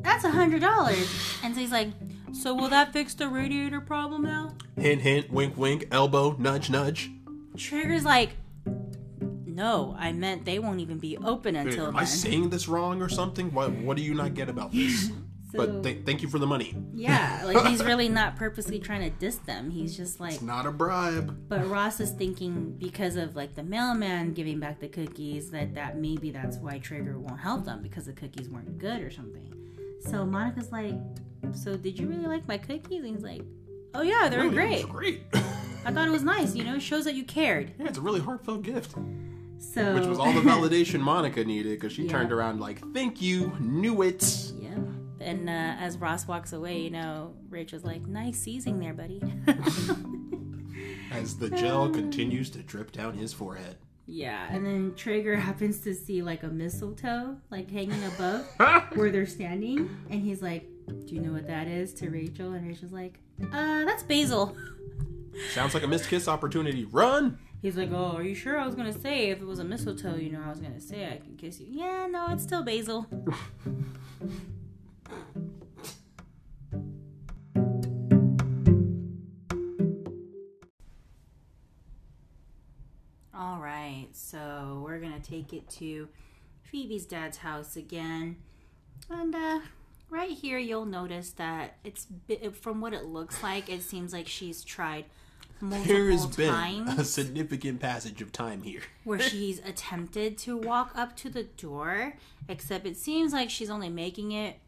That's 0.02 0.24
a 0.24 0.30
hundred 0.30 0.62
dollars. 0.62 1.10
And 1.44 1.54
so 1.54 1.60
he's 1.62 1.72
like, 1.72 1.90
so 2.32 2.54
will 2.54 2.70
that 2.70 2.94
fix 2.94 3.14
the 3.16 3.28
radiator 3.28 3.82
problem 3.82 4.24
now? 4.24 4.56
Hint, 4.78 5.02
hint, 5.02 5.32
wink, 5.32 5.58
wink, 5.58 5.88
elbow, 5.92 6.36
nudge, 6.38 6.70
nudge. 6.70 7.10
Trigger's 7.58 8.06
like, 8.06 8.30
no, 9.46 9.96
I 10.00 10.14
meant 10.14 10.46
they 10.46 10.60
won't 10.60 10.80
even 10.80 11.00
be 11.00 11.18
open 11.18 11.56
until 11.56 11.88
Am 11.88 11.94
then. 11.94 12.02
I 12.02 12.06
saying 12.06 12.50
this 12.50 12.68
wrong 12.70 13.02
or 13.02 13.10
something? 13.10 13.52
What 13.54 13.72
What 13.72 13.98
do 13.98 14.04
you 14.04 14.14
not 14.14 14.34
get 14.34 14.48
about 14.50 14.72
this? 14.72 15.12
So- 15.52 15.58
but 15.58 15.84
th- 15.84 16.06
thank 16.06 16.22
you 16.22 16.28
for 16.30 16.38
the 16.38 16.46
money. 16.46 16.76
yeah, 16.94 17.42
like 17.46 17.66
he's 17.68 17.84
really 17.92 18.08
not 18.10 18.36
purposely 18.36 18.78
trying 18.80 19.02
to 19.02 19.10
diss 19.10 19.38
them. 19.38 19.72
He's 19.72 19.98
just 19.98 20.20
like, 20.20 20.34
it's 20.34 20.42
Not 20.44 20.66
a 20.68 20.72
bribe. 20.72 21.50
But 21.50 21.68
Ross 21.68 22.00
is 22.00 22.12
thinking 22.12 22.76
because 22.78 23.16
of 23.16 23.36
like 23.36 23.56
the 23.56 23.64
mailman 23.64 24.34
giving 24.34 24.60
back 24.60 24.80
the 24.80 24.88
cookies 24.90 25.50
that 25.52 25.74
that 25.74 25.98
maybe 25.98 26.30
that's 26.32 26.58
why 26.58 26.78
Trigger 26.80 27.18
won't 27.18 27.40
help 27.40 27.66
them 27.66 27.82
because 27.82 28.06
the 28.06 28.14
cookies 28.14 28.48
weren't 28.48 28.78
good 28.78 29.02
or 29.02 29.10
something. 29.10 29.52
So 30.02 30.26
Monica's 30.26 30.72
like, 30.72 30.94
"So 31.54 31.76
did 31.76 31.98
you 32.00 32.08
really 32.08 32.28
like 32.28 32.48
my 32.48 32.58
cookies?" 32.58 33.04
And 33.04 33.16
he's 33.16 33.24
like, 33.24 33.42
"Oh 33.96 34.02
yeah, 34.04 34.30
they're 34.30 34.42
Really, 34.44 34.54
great. 34.56 34.80
it 34.82 34.86
was 34.86 34.92
great. 34.92 35.24
I 35.86 35.92
thought 35.92 36.08
it 36.08 36.12
was 36.12 36.24
nice. 36.24 36.54
You 36.56 36.64
know, 36.64 36.76
it 36.76 36.82
shows 36.82 37.06
that 37.06 37.16
you 37.16 37.24
cared." 37.24 37.74
yeah, 37.80 37.88
it's 37.88 37.98
a 37.98 38.02
really 38.02 38.20
heartfelt 38.22 38.62
gift, 38.62 38.94
So 39.58 39.96
which 39.96 40.06
was 40.06 40.20
all 40.20 40.32
the 40.32 40.42
validation 40.42 41.00
Monica 41.02 41.44
needed 41.44 41.72
because 41.80 41.92
she 41.92 42.04
Yeah. 42.06 42.12
turned 42.12 42.32
around 42.32 42.60
like, 42.62 42.82
"Thank 42.94 43.22
you, 43.22 43.52
knew 43.60 44.02
it." 44.04 44.22
Yeah. 45.20 45.30
And 45.30 45.50
uh, 45.50 45.76
as 45.80 45.98
Ross 45.98 46.28
walks 46.28 46.54
away, 46.54 46.80
you 46.80 46.90
know, 46.90 47.34
Rachel's 47.50 47.84
like, 47.84 48.08
"Nice 48.08 48.40
seizing 48.40 48.80
there, 48.80 48.94
buddy." 48.94 49.22
As 51.12 51.38
the 51.38 51.50
gel 51.50 51.90
continues 51.90 52.50
to 52.52 52.60
drip 52.60 52.92
down 52.92 53.16
his 53.16 53.34
forehead. 53.34 53.78
Yeah, 54.12 54.48
and 54.50 54.66
then 54.66 54.94
Trigger 54.96 55.36
happens 55.36 55.82
to 55.82 55.94
see 55.94 56.24
like 56.24 56.42
a 56.42 56.48
mistletoe 56.48 57.38
like 57.52 57.70
hanging 57.70 58.04
above 58.06 58.48
where 58.96 59.12
they're 59.12 59.28
standing, 59.28 59.90
and 60.10 60.22
he's 60.22 60.42
like, 60.42 60.68
"Do 61.06 61.14
you 61.14 61.22
know 61.22 61.32
what 61.32 61.48
that 61.48 61.68
is?" 61.68 61.94
To 61.96 62.10
Rachel, 62.10 62.54
and 62.54 62.68
Rachel's 62.68 62.92
like, 62.92 63.20
"Uh, 63.42 63.86
that's 63.86 64.04
basil." 64.04 64.56
Sounds 65.52 65.74
like 65.74 65.84
a 65.84 65.88
missed 65.88 66.10
kiss 66.10 66.28
opportunity. 66.28 66.86
Run! 66.86 67.38
He's 67.62 67.78
like, 67.78 67.92
"Oh, 67.92 68.14
are 68.16 68.24
you 68.24 68.34
sure?" 68.34 68.58
I 68.58 68.66
was 68.66 68.74
gonna 68.74 68.98
say 69.00 69.30
if 69.30 69.42
it 69.42 69.46
was 69.46 69.60
a 69.60 69.64
mistletoe, 69.64 70.16
you 70.16 70.32
know, 70.32 70.42
I 70.44 70.50
was 70.50 70.60
gonna 70.60 70.80
say 70.82 71.06
I 71.06 71.18
can 71.18 71.36
kiss 71.38 71.60
you. 71.60 71.68
Yeah, 71.70 72.08
no, 72.08 72.28
it's 72.32 72.44
still 72.44 72.64
basil. 72.64 73.06
All 83.34 83.60
right, 83.60 84.08
so 84.12 84.82
we're 84.86 85.00
gonna 85.00 85.20
take 85.20 85.54
it 85.54 85.70
to 85.72 86.10
Phoebe's 86.64 87.06
dad's 87.06 87.38
house 87.38 87.76
again, 87.76 88.38
and 89.10 89.34
uh, 89.34 89.60
right 90.10 90.32
here 90.32 90.58
you'll 90.58 90.86
notice 90.86 91.32
that 91.32 91.78
it's 91.84 92.08
from 92.60 92.82
what 92.82 92.94
it 92.94 93.06
looks 93.06 93.42
like, 93.42 93.70
it 93.70 93.82
seems 93.82 94.12
like 94.12 94.28
she's 94.28 94.64
tried 94.64 95.06
multiple 95.62 95.94
There 95.94 96.12
has 96.12 96.26
been 96.26 96.50
times 96.50 97.00
a 97.00 97.06
significant 97.06 97.80
passage 97.80 98.22
of 98.22 98.32
time 98.32 98.62
here. 98.62 98.82
where 99.04 99.20
she's 99.20 99.60
attempted 99.60 100.38
to 100.40 100.58
walk 100.58 100.92
up 100.96 101.16
to 101.18 101.30
the 101.30 101.44
door, 101.44 102.14
except 102.48 102.86
it 102.86 102.98
seems 102.98 103.34
like 103.34 103.50
she's 103.50 103.70
only 103.70 103.90
making 103.90 104.32
it. 104.32 104.60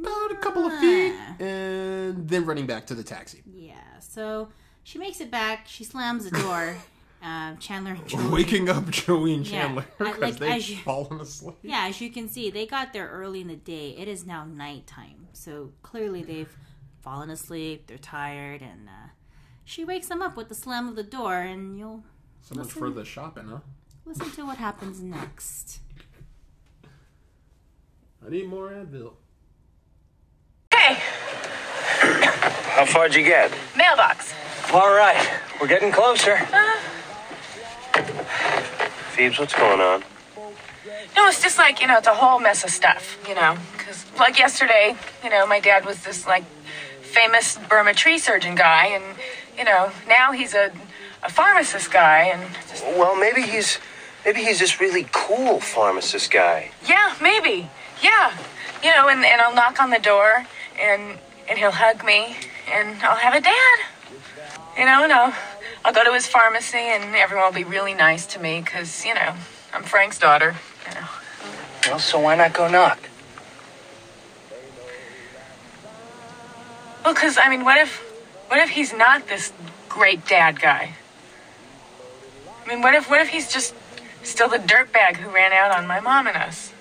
About 0.00 0.30
a 0.32 0.36
couple 0.40 0.66
of 0.66 0.78
feet, 0.80 1.14
and 1.40 2.28
then 2.28 2.44
running 2.44 2.66
back 2.66 2.86
to 2.86 2.94
the 2.94 3.02
taxi. 3.02 3.42
Yeah, 3.52 3.74
so 4.00 4.48
she 4.84 4.98
makes 4.98 5.20
it 5.20 5.30
back. 5.30 5.66
She 5.66 5.84
slams 5.84 6.28
the 6.28 6.38
door. 6.38 6.76
um, 7.22 7.56
Chandler 7.58 7.92
and 7.92 8.06
Joey. 8.06 8.28
Waking 8.28 8.68
up 8.68 8.88
Joey 8.90 9.34
and 9.34 9.44
Chandler 9.44 9.84
because 9.98 10.20
like, 10.20 10.36
they've 10.36 10.68
you- 10.68 10.76
fallen 10.76 11.20
asleep. 11.20 11.56
Yeah, 11.62 11.86
as 11.88 12.00
you 12.00 12.10
can 12.10 12.28
see, 12.28 12.50
they 12.50 12.66
got 12.66 12.92
there 12.92 13.08
early 13.08 13.40
in 13.40 13.48
the 13.48 13.56
day. 13.56 13.90
It 13.98 14.08
is 14.08 14.24
now 14.26 14.44
nighttime, 14.44 15.26
so 15.32 15.72
clearly 15.82 16.22
they've 16.22 16.54
fallen 17.00 17.30
asleep. 17.30 17.86
They're 17.86 17.98
tired, 17.98 18.62
and 18.62 18.88
uh, 18.88 19.08
she 19.64 19.84
wakes 19.84 20.08
them 20.08 20.22
up 20.22 20.36
with 20.36 20.48
the 20.48 20.54
slam 20.54 20.88
of 20.88 20.96
the 20.96 21.02
door, 21.02 21.34
and 21.40 21.78
you'll 21.78 22.04
So 22.42 22.54
much 22.54 22.70
for 22.72 22.90
the 22.90 23.04
shopping, 23.04 23.48
huh? 23.48 23.58
listen 24.04 24.30
to 24.32 24.46
what 24.46 24.58
happens 24.58 25.00
next. 25.02 25.80
I 28.24 28.30
need 28.30 28.48
more 28.48 28.70
Advil. 28.70 29.12
Hey, 30.74 30.98
How 32.78 32.84
far'd 32.86 33.12
you 33.12 33.24
get? 33.24 33.50
mailbox. 33.76 34.32
All 34.72 34.88
right, 34.94 35.18
we're 35.60 35.66
getting 35.66 35.90
closer. 35.90 36.34
Uh-huh. 36.34 36.78
Phoebes, 39.16 39.36
what's 39.40 39.52
going 39.52 39.80
on? 39.80 40.04
No, 41.16 41.26
it's 41.26 41.42
just 41.42 41.58
like, 41.58 41.80
you 41.80 41.88
know, 41.88 41.98
it's 41.98 42.06
a 42.06 42.14
whole 42.14 42.38
mess 42.38 42.62
of 42.62 42.70
stuff, 42.70 43.18
you 43.28 43.34
know. 43.34 43.56
Because, 43.76 44.06
like 44.16 44.38
yesterday, 44.38 44.94
you 45.24 45.30
know, 45.30 45.44
my 45.44 45.58
dad 45.58 45.84
was 45.84 46.04
this, 46.04 46.24
like, 46.24 46.44
famous 47.00 47.58
Burma 47.68 47.94
tree 47.94 48.16
surgeon 48.16 48.54
guy, 48.54 48.86
and, 48.86 49.02
you 49.58 49.64
know, 49.64 49.90
now 50.06 50.30
he's 50.30 50.54
a, 50.54 50.70
a 51.24 51.30
pharmacist 51.32 51.90
guy, 51.92 52.30
and 52.32 52.40
just, 52.70 52.84
Well, 52.84 53.16
maybe 53.16 53.42
he's 53.42 53.78
maybe 54.24 54.44
he's 54.44 54.60
this 54.60 54.78
really 54.80 55.08
cool 55.10 55.58
pharmacist 55.58 56.30
guy. 56.30 56.70
yeah, 56.86 57.16
maybe. 57.20 57.68
Yeah. 58.00 58.32
You 58.84 58.94
know, 58.94 59.08
and, 59.08 59.24
and 59.24 59.40
I'll 59.40 59.52
knock 59.56 59.82
on 59.82 59.90
the 59.90 59.98
door, 59.98 60.46
and, 60.80 61.18
and 61.48 61.58
he'll 61.58 61.72
hug 61.72 62.04
me, 62.04 62.36
and 62.72 63.02
I'll 63.02 63.16
have 63.16 63.34
a 63.34 63.40
dad. 63.40 63.78
You 64.76 64.84
know, 64.84 65.02
and 65.02 65.12
I'll, 65.12 65.34
I'll 65.84 65.92
go 65.92 66.04
to 66.04 66.12
his 66.12 66.26
pharmacy, 66.26 66.78
and 66.78 67.14
everyone 67.16 67.46
will 67.46 67.52
be 67.52 67.64
really 67.64 67.94
nice 67.94 68.26
to 68.26 68.40
me, 68.40 68.60
because, 68.60 69.04
you 69.04 69.14
know, 69.14 69.34
I'm 69.74 69.82
Frank's 69.82 70.18
daughter, 70.18 70.54
you 70.88 70.94
know. 70.94 71.06
Well, 71.86 71.98
so 71.98 72.20
why 72.20 72.36
not 72.36 72.52
go 72.52 72.68
knock? 72.68 72.98
Well, 77.04 77.14
because 77.14 77.38
I 77.42 77.48
mean, 77.48 77.64
what 77.64 77.78
if, 77.78 77.98
what 78.48 78.60
if 78.60 78.70
he's 78.70 78.92
not 78.92 79.26
this 79.28 79.52
great 79.88 80.26
dad 80.26 80.60
guy? 80.60 80.94
I 82.64 82.68
mean, 82.68 82.82
what 82.82 82.94
if, 82.94 83.08
what 83.08 83.20
if 83.20 83.28
he's 83.28 83.50
just 83.50 83.74
still 84.22 84.48
the 84.48 84.58
dirtbag 84.58 85.16
who 85.16 85.30
ran 85.30 85.52
out 85.52 85.70
on 85.76 85.86
my 85.86 86.00
mom 86.00 86.26
and 86.26 86.36
us? 86.36 86.72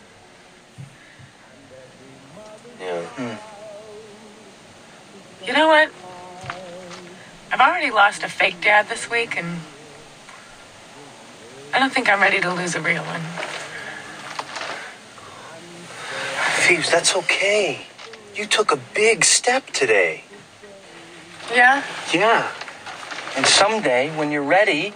Yeah. 2.79 3.01
Hmm. 3.01 3.36
You 5.47 5.53
know 5.53 5.67
what? 5.67 5.89
I've 7.53 7.61
already 7.61 7.89
lost 7.89 8.21
a 8.23 8.27
fake 8.27 8.59
dad 8.59 8.89
this 8.89 9.09
week, 9.09 9.37
and 9.37 9.61
I 11.73 11.79
don't 11.79 11.93
think 11.93 12.09
I'm 12.09 12.19
ready 12.19 12.41
to 12.41 12.53
lose 12.53 12.75
a 12.75 12.81
real 12.81 13.01
one. 13.03 13.21
Phoebes, 16.67 16.91
that's 16.91 17.15
okay. 17.15 17.85
You 18.35 18.45
took 18.45 18.73
a 18.73 18.79
big 18.93 19.23
step 19.23 19.67
today. 19.67 20.25
Yeah. 21.49 21.81
Yeah. 22.13 22.51
And 23.37 23.45
someday, 23.45 24.13
when 24.17 24.31
you're 24.31 24.43
ready, 24.43 24.93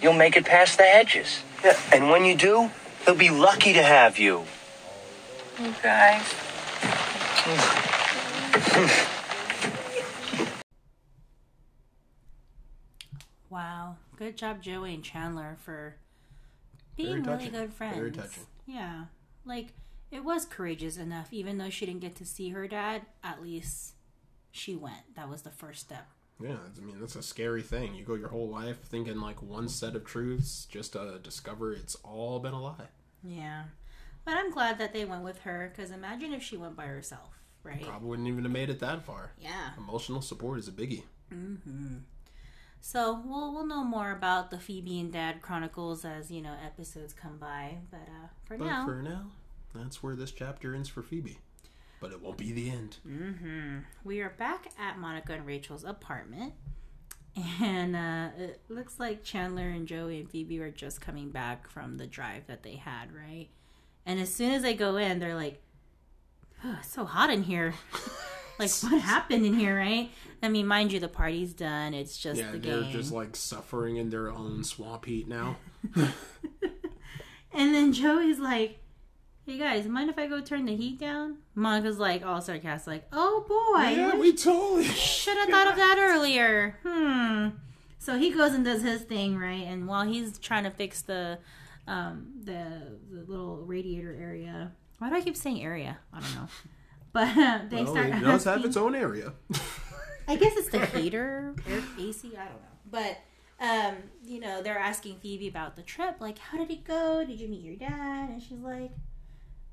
you'll 0.00 0.14
make 0.14 0.34
it 0.34 0.46
past 0.46 0.78
the 0.78 0.84
hedges. 0.84 1.42
Yeah. 1.62 1.78
And 1.92 2.08
when 2.08 2.24
you 2.24 2.34
do, 2.34 2.70
they'll 3.04 3.14
be 3.14 3.28
lucky 3.28 3.74
to 3.74 3.82
have 3.82 4.18
you. 4.18 4.44
You 5.60 5.74
guys. 5.82 6.24
Wow, 13.50 13.96
good 14.16 14.36
job, 14.36 14.62
Joey 14.62 14.94
and 14.94 15.02
Chandler, 15.04 15.56
for 15.64 15.96
being 16.96 17.22
really 17.24 17.48
good 17.48 17.72
friends. 17.72 17.96
Very 17.96 18.12
touching. 18.12 18.44
Yeah, 18.66 19.06
like 19.44 19.68
it 20.10 20.24
was 20.24 20.44
courageous 20.44 20.96
enough, 20.96 21.32
even 21.32 21.58
though 21.58 21.70
she 21.70 21.84
didn't 21.84 22.00
get 22.00 22.16
to 22.16 22.24
see 22.24 22.50
her 22.50 22.68
dad. 22.68 23.02
At 23.24 23.42
least 23.42 23.94
she 24.52 24.76
went. 24.76 25.14
That 25.16 25.28
was 25.28 25.42
the 25.42 25.50
first 25.50 25.80
step. 25.80 26.06
Yeah, 26.40 26.56
I 26.76 26.80
mean 26.80 27.00
that's 27.00 27.16
a 27.16 27.22
scary 27.22 27.62
thing. 27.62 27.94
You 27.94 28.04
go 28.04 28.14
your 28.14 28.28
whole 28.28 28.48
life 28.48 28.80
thinking 28.82 29.20
like 29.20 29.42
one 29.42 29.68
set 29.68 29.96
of 29.96 30.04
truths, 30.04 30.66
just 30.70 30.92
to 30.92 31.18
discover 31.22 31.72
it's 31.72 31.96
all 31.96 32.38
been 32.38 32.54
a 32.54 32.62
lie. 32.62 32.88
Yeah. 33.22 33.64
But 34.24 34.34
I'm 34.34 34.50
glad 34.50 34.78
that 34.78 34.92
they 34.92 35.04
went 35.04 35.24
with 35.24 35.40
her 35.40 35.72
because 35.74 35.90
imagine 35.90 36.32
if 36.32 36.42
she 36.42 36.56
went 36.56 36.76
by 36.76 36.86
herself, 36.86 37.30
right? 37.62 37.82
Probably 37.82 38.08
wouldn't 38.08 38.28
even 38.28 38.44
have 38.44 38.52
made 38.52 38.70
it 38.70 38.80
that 38.80 39.04
far. 39.04 39.32
Yeah. 39.38 39.70
Emotional 39.76 40.22
support 40.22 40.58
is 40.58 40.68
a 40.68 40.72
biggie. 40.72 41.02
Mm-hmm. 41.32 41.96
So 42.80 43.22
we'll 43.24 43.52
we'll 43.52 43.66
know 43.66 43.84
more 43.84 44.10
about 44.10 44.50
the 44.50 44.58
Phoebe 44.58 44.98
and 45.00 45.12
Dad 45.12 45.42
Chronicles 45.42 46.04
as 46.04 46.30
you 46.30 46.40
know 46.40 46.54
episodes 46.64 47.12
come 47.12 47.36
by. 47.38 47.76
But 47.90 48.08
uh, 48.08 48.28
for 48.44 48.56
But 48.56 48.66
now, 48.66 48.84
for 48.84 49.02
now, 49.02 49.26
that's 49.74 50.02
where 50.02 50.16
this 50.16 50.32
chapter 50.32 50.74
ends 50.74 50.88
for 50.88 51.02
Phoebe. 51.02 51.38
But 52.00 52.12
it 52.12 52.22
won't 52.22 52.38
be 52.38 52.52
the 52.52 52.70
end. 52.70 52.96
we 54.04 54.20
are 54.20 54.30
back 54.30 54.68
at 54.78 54.98
Monica 54.98 55.34
and 55.34 55.46
Rachel's 55.46 55.84
apartment, 55.84 56.54
and 57.60 57.94
uh, 57.94 58.28
it 58.38 58.60
looks 58.70 58.98
like 58.98 59.22
Chandler 59.22 59.68
and 59.68 59.86
Joey 59.86 60.18
and 60.18 60.30
Phoebe 60.30 60.60
are 60.60 60.70
just 60.70 61.02
coming 61.02 61.28
back 61.28 61.68
from 61.68 61.98
the 61.98 62.06
drive 62.06 62.46
that 62.46 62.62
they 62.62 62.76
had, 62.76 63.12
right? 63.12 63.48
And 64.06 64.18
as 64.18 64.32
soon 64.32 64.52
as 64.52 64.62
they 64.62 64.72
go 64.72 64.96
in, 64.96 65.18
they're 65.18 65.34
like, 65.34 65.60
oh, 66.64 66.76
"It's 66.80 66.90
so 66.92 67.04
hot 67.04 67.28
in 67.28 67.42
here." 67.42 67.74
like 68.58 68.70
what 68.80 69.00
happened 69.00 69.44
in 69.44 69.58
here, 69.58 69.76
right? 69.76 70.10
I 70.42 70.48
mean, 70.48 70.66
mind 70.66 70.92
you, 70.92 71.00
the 71.00 71.08
party's 71.08 71.52
done. 71.52 71.92
It's 71.94 72.16
just 72.16 72.40
Yeah, 72.40 72.50
the 72.52 72.58
they're 72.58 72.80
game. 72.82 72.92
just 72.92 73.12
like 73.12 73.36
suffering 73.36 73.96
in 73.96 74.08
their 74.10 74.30
own 74.30 74.64
swamp 74.64 75.04
heat 75.04 75.28
now. 75.28 75.56
And 77.52 77.74
then 77.74 77.92
Joey's 77.92 78.38
like, 78.38 78.78
"Hey 79.44 79.58
guys, 79.58 79.86
mind 79.86 80.08
if 80.08 80.16
I 80.18 80.28
go 80.28 80.40
turn 80.40 80.66
the 80.66 80.76
heat 80.76 81.00
down?" 81.00 81.38
Monica's 81.56 81.98
like, 81.98 82.24
all 82.24 82.40
sarcastic, 82.40 82.86
like, 82.86 83.08
"Oh 83.12 83.44
boy, 83.48 83.88
yeah, 83.90 84.14
we 84.16 84.32
totally. 84.34 84.84
should 84.84 85.36
have 85.36 85.48
thought 85.48 85.66
of 85.68 85.76
that 85.76 85.96
earlier." 85.98 86.78
Hmm. 86.86 87.48
So 87.98 88.16
he 88.18 88.30
goes 88.30 88.52
and 88.54 88.64
does 88.64 88.82
his 88.82 89.02
thing, 89.02 89.36
right? 89.36 89.64
And 89.66 89.88
while 89.88 90.06
he's 90.06 90.38
trying 90.38 90.62
to 90.64 90.70
fix 90.70 91.02
the, 91.02 91.38
um, 91.88 92.28
the 92.44 92.96
the 93.10 93.24
little 93.26 93.56
radiator 93.66 94.16
area, 94.18 94.70
why 94.98 95.10
do 95.10 95.16
I 95.16 95.20
keep 95.20 95.36
saying 95.36 95.60
area? 95.60 95.98
I 96.12 96.20
don't 96.20 96.34
know. 96.36 96.46
But 97.12 97.36
uh, 97.36 97.58
they 97.68 97.82
Well, 97.82 97.92
start. 97.94 98.06
it 98.10 98.20
does 98.20 98.44
have 98.44 98.64
its 98.64 98.76
own 98.76 98.94
area. 98.94 99.32
I 100.30 100.36
guess 100.36 100.56
it's 100.56 100.68
the 100.68 100.86
heater, 100.98 101.54
air, 101.68 101.82
AC. 101.98 102.28
I 102.36 102.44
don't 102.44 102.62
know, 102.62 102.78
but 102.90 103.18
um, 103.60 103.96
you 104.24 104.40
know, 104.40 104.62
they're 104.62 104.78
asking 104.78 105.16
Phoebe 105.16 105.48
about 105.48 105.76
the 105.76 105.82
trip. 105.82 106.16
Like, 106.20 106.38
how 106.38 106.56
did 106.56 106.70
it 106.70 106.84
go? 106.84 107.24
Did 107.24 107.40
you 107.40 107.48
meet 107.48 107.62
your 107.62 107.76
dad? 107.76 108.30
And 108.30 108.40
she's 108.42 108.60
like, 108.60 108.92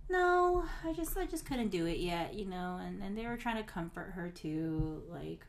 No, 0.10 0.66
I 0.84 0.94
just, 0.94 1.16
I 1.16 1.26
just 1.26 1.46
couldn't 1.46 1.70
do 1.70 1.86
it 1.86 2.00
yet. 2.00 2.34
You 2.34 2.46
know, 2.46 2.80
and 2.84 3.02
and 3.04 3.18
they 3.18 3.28
were 3.28 3.38
trying 3.38 3.58
to 3.58 3.64
comfort 3.64 4.14
her 4.16 4.30
too. 4.30 5.04
Like, 5.10 5.46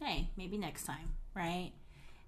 hey, 0.00 0.30
maybe 0.36 0.56
next 0.56 0.84
time, 0.84 1.10
right? 1.34 1.72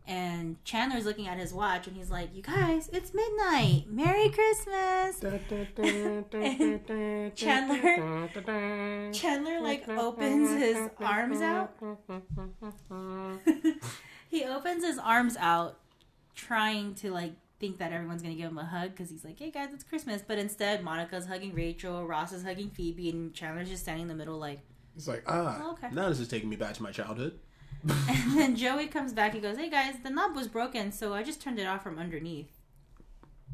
And 0.08 0.62
Chandler's 0.64 1.04
looking 1.04 1.26
at 1.26 1.36
his 1.36 1.52
watch 1.52 1.88
and 1.88 1.96
he's 1.96 2.10
like, 2.10 2.34
You 2.34 2.42
guys, 2.42 2.88
it's 2.92 3.12
midnight. 3.12 3.86
Merry 3.88 4.28
Christmas. 4.28 5.18
Chandler 7.34 9.10
Chandler 9.12 9.60
like 9.60 9.88
opens 9.88 10.50
his 10.50 10.90
arms 11.00 11.40
out. 11.40 11.72
he 14.28 14.44
opens 14.44 14.84
his 14.84 14.98
arms 14.98 15.36
out, 15.38 15.78
trying 16.34 16.94
to 16.96 17.10
like 17.10 17.32
think 17.58 17.78
that 17.78 17.92
everyone's 17.92 18.22
gonna 18.22 18.34
give 18.34 18.50
him 18.50 18.58
a 18.58 18.64
hug 18.64 18.90
because 18.90 19.10
he's 19.10 19.24
like, 19.24 19.38
"Hey 19.38 19.50
guys, 19.50 19.70
it's 19.72 19.84
Christmas." 19.84 20.22
But 20.26 20.38
instead, 20.38 20.84
Monica's 20.84 21.26
hugging 21.26 21.54
Rachel, 21.54 22.06
Ross 22.06 22.32
is 22.32 22.44
hugging 22.44 22.70
Phoebe, 22.70 23.10
and 23.10 23.34
Chandler's 23.34 23.68
just 23.68 23.82
standing 23.82 24.02
in 24.02 24.08
the 24.08 24.14
middle, 24.14 24.38
like. 24.38 24.60
It's 24.96 25.08
like, 25.08 25.24
ah, 25.26 25.60
Oh, 25.62 25.72
okay. 25.72 25.88
now 25.92 26.08
this 26.08 26.20
is 26.20 26.28
taking 26.28 26.48
me 26.48 26.56
back 26.56 26.72
to 26.74 26.82
my 26.82 26.90
childhood. 26.90 27.38
And 28.08 28.38
then 28.38 28.56
Joey 28.56 28.86
comes 28.88 29.12
back 29.12 29.34
He 29.34 29.40
goes, 29.40 29.56
"Hey 29.56 29.70
guys, 29.70 29.94
the 30.02 30.10
knob 30.10 30.34
was 30.34 30.48
broken, 30.48 30.92
so 30.92 31.14
I 31.14 31.22
just 31.22 31.40
turned 31.40 31.58
it 31.58 31.66
off 31.66 31.82
from 31.82 31.98
underneath." 31.98 32.50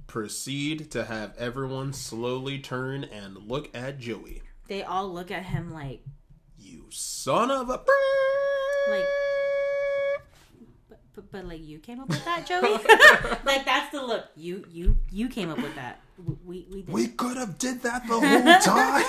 Proceed 0.07 0.91
to 0.91 1.05
have 1.05 1.37
everyone 1.39 1.93
slowly 1.93 2.59
turn 2.59 3.05
and 3.05 3.37
look 3.37 3.71
at 3.75 3.99
Joey. 3.99 4.43
They 4.69 4.83
all 4.83 5.13
look 5.13 5.31
at 5.31 5.45
him 5.45 5.71
like, 5.73 6.03
You 6.59 6.87
son 6.91 7.51
of 7.51 7.69
a. 7.69 7.73
like 8.91 9.05
but, 10.89 11.01
but, 11.15 11.33
but 11.33 11.45
like 11.47 11.63
you 11.63 11.79
came 11.79 12.01
up 12.01 12.09
with 12.09 12.25
that 12.25 12.47
joey 12.47 12.73
like 13.45 13.65
that's 13.65 13.91
the 13.93 14.03
look 14.03 14.25
you 14.35 14.65
you 14.71 14.97
you 15.11 15.29
came 15.29 15.51
up 15.51 15.59
with 15.59 15.75
that 15.77 16.01
we 16.45 16.67
we 16.71 16.83
did 16.83 16.89
We 16.93 17.09
could 17.09 17.37
have 17.37 17.59
did 17.59 17.83
that 17.83 18.07
the 18.07 18.21
whole 18.21 18.61
time. 18.61 19.05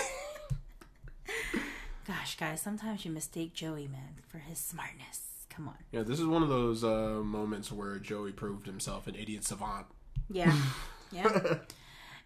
Gosh 2.06 2.36
guys 2.38 2.62
sometimes 2.62 3.06
you 3.06 3.12
mistake 3.12 3.54
joey 3.54 3.88
man 3.88 4.16
for 4.28 4.40
his 4.40 4.58
smartness 4.60 5.22
come 5.50 5.68
on 5.68 5.76
yeah, 5.92 6.02
this 6.04 6.20
is 6.20 6.26
one 6.26 6.42
of 6.44 6.50
those 6.50 6.84
uh, 6.84 7.22
moments 7.24 7.72
where 7.72 8.00
Joey 8.00 8.32
proved 8.32 8.66
himself 8.66 9.06
an 9.08 9.14
idiot 9.16 9.44
savant. 9.44 9.86
yeah 10.30 10.56
yeah 11.12 11.58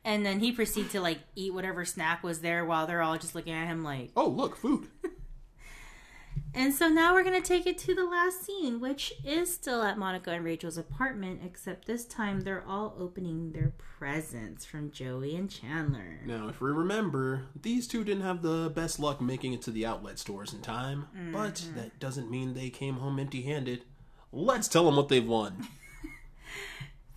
and 0.06 0.26
then 0.26 0.40
he 0.40 0.52
proceeded 0.54 0.92
to 0.92 1.02
like 1.02 1.20
eat 1.36 1.54
whatever 1.54 1.84
snack 1.84 2.24
was 2.24 2.40
there 2.40 2.64
while 2.66 2.88
they're 2.88 3.02
all 3.02 3.18
just 3.18 3.36
looking 3.36 3.54
at 3.54 3.68
him 3.68 3.84
like 3.84 4.12
Oh, 4.16 4.28
look, 4.30 4.56
food. 4.56 4.88
And 6.54 6.74
so 6.74 6.88
now 6.88 7.14
we're 7.14 7.24
going 7.24 7.40
to 7.42 7.48
take 7.48 7.68
it 7.68 7.78
to 7.80 7.94
the 7.94 8.06
last 8.06 8.44
scene, 8.46 8.80
which 8.80 9.14
is 9.24 9.54
still 9.54 9.84
at 9.84 9.98
Monica 9.98 10.32
and 10.32 10.44
Rachel's 10.44 10.78
apartment, 10.78 11.42
except 11.46 11.86
this 11.86 12.04
time 12.06 12.42
they're 12.42 12.64
all 12.68 12.96
opening 13.00 13.52
their 13.52 13.74
presents 14.00 14.66
from 14.66 14.92
Joey 14.92 15.36
and 15.36 15.50
Chandler. 15.52 16.20
Now, 16.26 16.48
if 16.48 16.60
we 16.60 16.72
remember, 16.72 17.44
these 17.62 17.88
two 17.88 18.04
didn't 18.04 18.24
have 18.24 18.42
the 18.42 18.72
best 18.74 19.00
luck 19.00 19.22
making 19.22 19.54
it 19.54 19.62
to 19.64 19.72
the 19.72 19.86
outlet 19.86 20.18
stores 20.20 20.54
in 20.54 20.62
time, 20.62 21.08
but 21.32 21.56
Mm-hmm. 21.56 21.78
that 21.78 22.00
doesn't 22.00 22.30
mean 22.32 22.54
they 22.54 22.70
came 22.70 22.96
home 22.96 23.20
empty 23.20 23.44
handed. 23.44 23.84
Let's 24.32 24.68
tell 24.68 24.86
them 24.86 24.96
what 24.96 25.10
they've 25.10 25.26
won. 25.28 25.68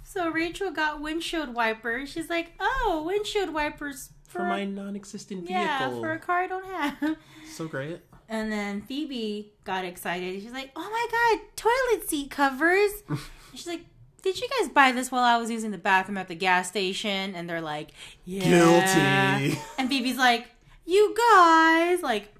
So 0.02 0.28
Rachel 0.28 0.72
got 0.72 1.00
windshield 1.00 1.54
wipers. 1.54 2.08
She's 2.10 2.28
like, 2.28 2.52
oh, 2.58 3.04
windshield 3.06 3.50
wipers 3.54 4.10
For 4.26 4.42
my 4.42 4.64
non 4.64 4.96
existent 4.96 5.42
vehicle. 5.46 5.62
Yeah, 5.64 5.88
for 6.00 6.10
a 6.10 6.18
car 6.18 6.38
I 6.40 6.46
don't 6.48 6.64
have. 6.66 7.16
So 7.54 7.68
great. 7.68 8.00
And 8.30 8.50
then 8.50 8.80
Phoebe 8.82 9.52
got 9.64 9.84
excited. 9.84 10.40
She's 10.40 10.52
like, 10.52 10.70
oh 10.76 10.88
my 10.88 11.06
god, 11.10 11.46
toilet 11.56 12.08
seat 12.08 12.30
covers. 12.30 12.90
She's 13.54 13.66
like, 13.66 13.84
did 14.22 14.40
you 14.40 14.48
guys 14.60 14.68
buy 14.68 14.92
this 14.92 15.10
while 15.10 15.24
I 15.24 15.36
was 15.36 15.50
using 15.50 15.72
the 15.72 15.78
bathroom 15.78 16.16
at 16.16 16.28
the 16.28 16.36
gas 16.36 16.68
station? 16.68 17.34
And 17.34 17.50
they're 17.50 17.60
like, 17.60 17.90
yeah. 18.24 19.40
Guilty. 19.40 19.58
And 19.78 19.88
Phoebe's 19.88 20.16
like, 20.16 20.46
you 20.86 21.12
guys. 21.34 22.02
Like, 22.02 22.32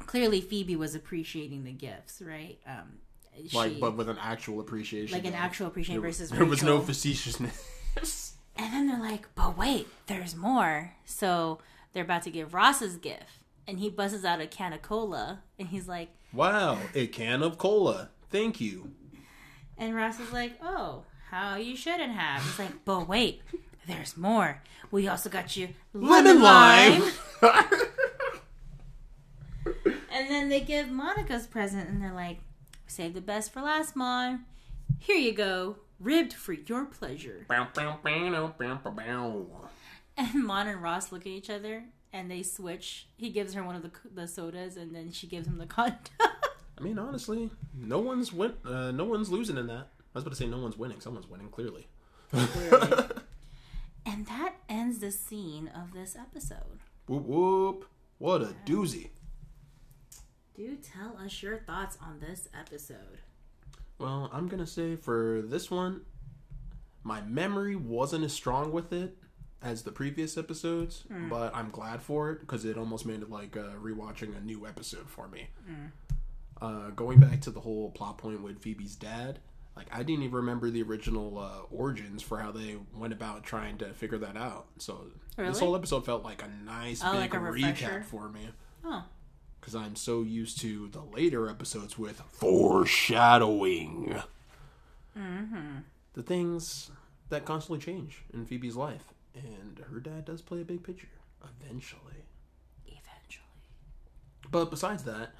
clearly 0.00 0.42
Phoebe 0.42 0.76
was 0.76 0.94
appreciating 0.94 1.64
the 1.64 1.72
gifts, 1.72 2.20
right? 2.20 2.58
Um, 2.66 2.98
Like, 3.54 3.80
but 3.80 3.96
with 3.96 4.10
an 4.10 4.18
actual 4.20 4.60
appreciation. 4.60 5.16
like 5.16 5.24
an 5.24 5.32
though. 5.32 5.38
actual 5.38 5.66
appreciation 5.68 6.02
There, 6.02 6.10
versus 6.10 6.30
there 6.30 6.44
was 6.44 6.62
no 6.62 6.80
facetiousness. 6.80 8.34
And 8.58 8.72
then 8.72 8.86
they're 8.88 8.98
like, 8.98 9.28
but 9.34 9.58
wait, 9.58 9.86
there's 10.06 10.34
more. 10.34 10.94
So 11.04 11.58
they're 11.92 12.04
about 12.04 12.22
to 12.22 12.30
give 12.30 12.54
Ross's 12.54 12.96
gift. 12.96 13.40
And 13.68 13.78
he 13.80 13.90
busts 13.90 14.24
out 14.24 14.40
a 14.40 14.46
can 14.46 14.72
of 14.72 14.82
cola. 14.82 15.40
And 15.58 15.68
he's 15.68 15.88
like, 15.88 16.10
wow, 16.32 16.78
a 16.94 17.06
can 17.08 17.42
of 17.42 17.58
cola. 17.58 18.10
Thank 18.30 18.60
you. 18.60 18.92
and 19.78 19.94
Ross 19.94 20.20
is 20.20 20.32
like, 20.32 20.52
oh, 20.62 21.04
how 21.30 21.56
you 21.56 21.76
shouldn't 21.76 22.12
have. 22.12 22.42
He's 22.42 22.58
like, 22.58 22.84
but 22.84 23.08
wait, 23.08 23.42
there's 23.86 24.16
more. 24.16 24.62
We 24.90 25.08
also 25.08 25.28
got 25.30 25.56
you 25.56 25.70
lemon, 25.92 26.40
Lemon 26.40 26.42
lime. 26.42 27.12
lime. 27.42 27.64
And 30.12 30.30
then 30.30 30.48
they 30.48 30.60
give 30.60 30.88
Monica's 30.90 31.46
present. 31.46 31.88
And 31.88 32.00
they're 32.02 32.12
like, 32.14 32.38
save 32.86 33.12
the 33.14 33.20
best 33.20 33.52
for 33.52 33.60
last, 33.60 33.94
Mon. 33.96 34.44
Here 34.98 35.16
you 35.16 35.32
go. 35.34 35.76
Ribbed 36.00 36.32
for 36.32 36.52
your 36.54 36.86
pleasure. 36.86 37.44
And 40.16 40.34
Mon 40.46 40.66
and 40.68 40.82
Ross 40.82 41.12
look 41.12 41.22
at 41.22 41.26
each 41.26 41.50
other. 41.50 41.84
And 42.16 42.30
they 42.30 42.42
switch. 42.42 43.08
He 43.16 43.30
gives 43.30 43.52
her 43.54 43.62
one 43.62 43.76
of 43.76 43.82
the, 43.82 43.90
the 44.14 44.26
sodas. 44.26 44.76
And 44.76 44.94
then 44.94 45.12
she 45.12 45.26
gives 45.26 45.46
him 45.46 45.58
the 45.58 45.66
condom. 45.66 45.98
I 46.20 46.82
mean, 46.82 46.98
honestly, 46.98 47.50
no 47.74 47.98
one's 47.98 48.32
win- 48.32 48.54
uh, 48.64 48.90
no 48.90 49.04
one's 49.04 49.30
losing 49.30 49.56
in 49.56 49.66
that. 49.66 49.88
I 49.98 50.18
was 50.18 50.22
about 50.22 50.30
to 50.30 50.36
say 50.36 50.46
no 50.46 50.58
one's 50.58 50.78
winning. 50.78 51.00
Someone's 51.00 51.28
winning, 51.28 51.48
clearly. 51.48 51.88
And 54.06 54.24
that 54.26 54.54
ends 54.68 55.00
the 55.00 55.10
scene 55.10 55.68
of 55.68 55.92
this 55.92 56.16
episode. 56.16 56.78
Whoop 57.08 57.24
whoop. 57.26 57.86
What 58.18 58.40
a 58.40 58.54
doozy. 58.64 59.08
Do 60.54 60.76
tell 60.76 61.18
us 61.18 61.42
your 61.42 61.58
thoughts 61.58 61.98
on 62.00 62.20
this 62.20 62.48
episode. 62.58 63.18
Well, 63.98 64.30
I'm 64.32 64.46
gonna 64.46 64.66
say 64.66 64.94
for 64.94 65.42
this 65.44 65.72
one, 65.72 66.02
my 67.02 67.20
memory 67.22 67.74
wasn't 67.74 68.24
as 68.24 68.32
strong 68.32 68.70
with 68.70 68.92
it 68.92 69.18
as 69.62 69.82
the 69.82 69.92
previous 69.92 70.36
episodes, 70.36 71.04
but 71.30 71.54
I'm 71.54 71.70
glad 71.70 72.02
for 72.02 72.30
it 72.30 72.40
because 72.40 72.64
it 72.64 72.76
almost 72.78 73.06
made 73.06 73.22
it 73.22 73.30
like 73.30 73.56
uh, 73.56 73.70
rewatching 73.82 74.36
a 74.36 74.40
new 74.40 74.66
episode 74.66 75.08
for 75.08 75.28
me. 75.28 75.48
Uh, 76.60 76.90
going 76.90 77.18
back 77.20 77.40
to 77.42 77.50
the 77.50 77.60
whole 77.60 77.90
plot 77.90 78.18
point 78.18 78.42
with 78.42 78.60
Phoebe's 78.62 78.94
dad, 78.96 79.40
like 79.76 79.86
I 79.92 80.02
didn't 80.02 80.22
even 80.24 80.36
remember 80.36 80.70
the 80.70 80.82
original 80.82 81.38
uh, 81.38 81.60
origins 81.70 82.22
for 82.22 82.38
how 82.38 82.50
they 82.52 82.76
went 82.94 83.12
about 83.12 83.44
trying 83.44 83.76
to 83.78 83.92
figure 83.92 84.18
that 84.18 84.36
out. 84.36 84.66
So 84.78 85.06
this 85.36 85.58
whole 85.58 85.76
episode 85.76 86.06
felt 86.06 86.24
like 86.24 86.42
a 86.42 86.48
nice 86.64 87.02
Oh, 87.04 87.12
big 87.12 87.20
like 87.20 87.34
a 87.34 87.38
recap 87.38 88.04
for 88.04 88.28
me 88.30 88.48
Oh, 88.84 89.04
because 89.60 89.74
I'm 89.74 89.96
so 89.96 90.22
used 90.22 90.60
to 90.60 90.88
the 90.88 91.00
later 91.02 91.50
episodes 91.50 91.98
with 91.98 92.20
foreshadowing. 92.30 94.22
Mm-hmm. 95.18 95.78
The 96.14 96.22
things 96.22 96.90
that 97.28 97.44
constantly 97.44 97.84
change 97.84 98.22
in 98.32 98.46
Phoebe's 98.46 98.76
life. 98.76 99.12
And 99.36 99.84
her 99.90 100.00
dad 100.00 100.24
does 100.24 100.42
play 100.42 100.60
a 100.60 100.64
big 100.64 100.82
picture 100.82 101.08
eventually. 101.42 102.24
Eventually. 102.86 103.44
But 104.50 104.70
besides 104.70 105.04
that, 105.04 105.30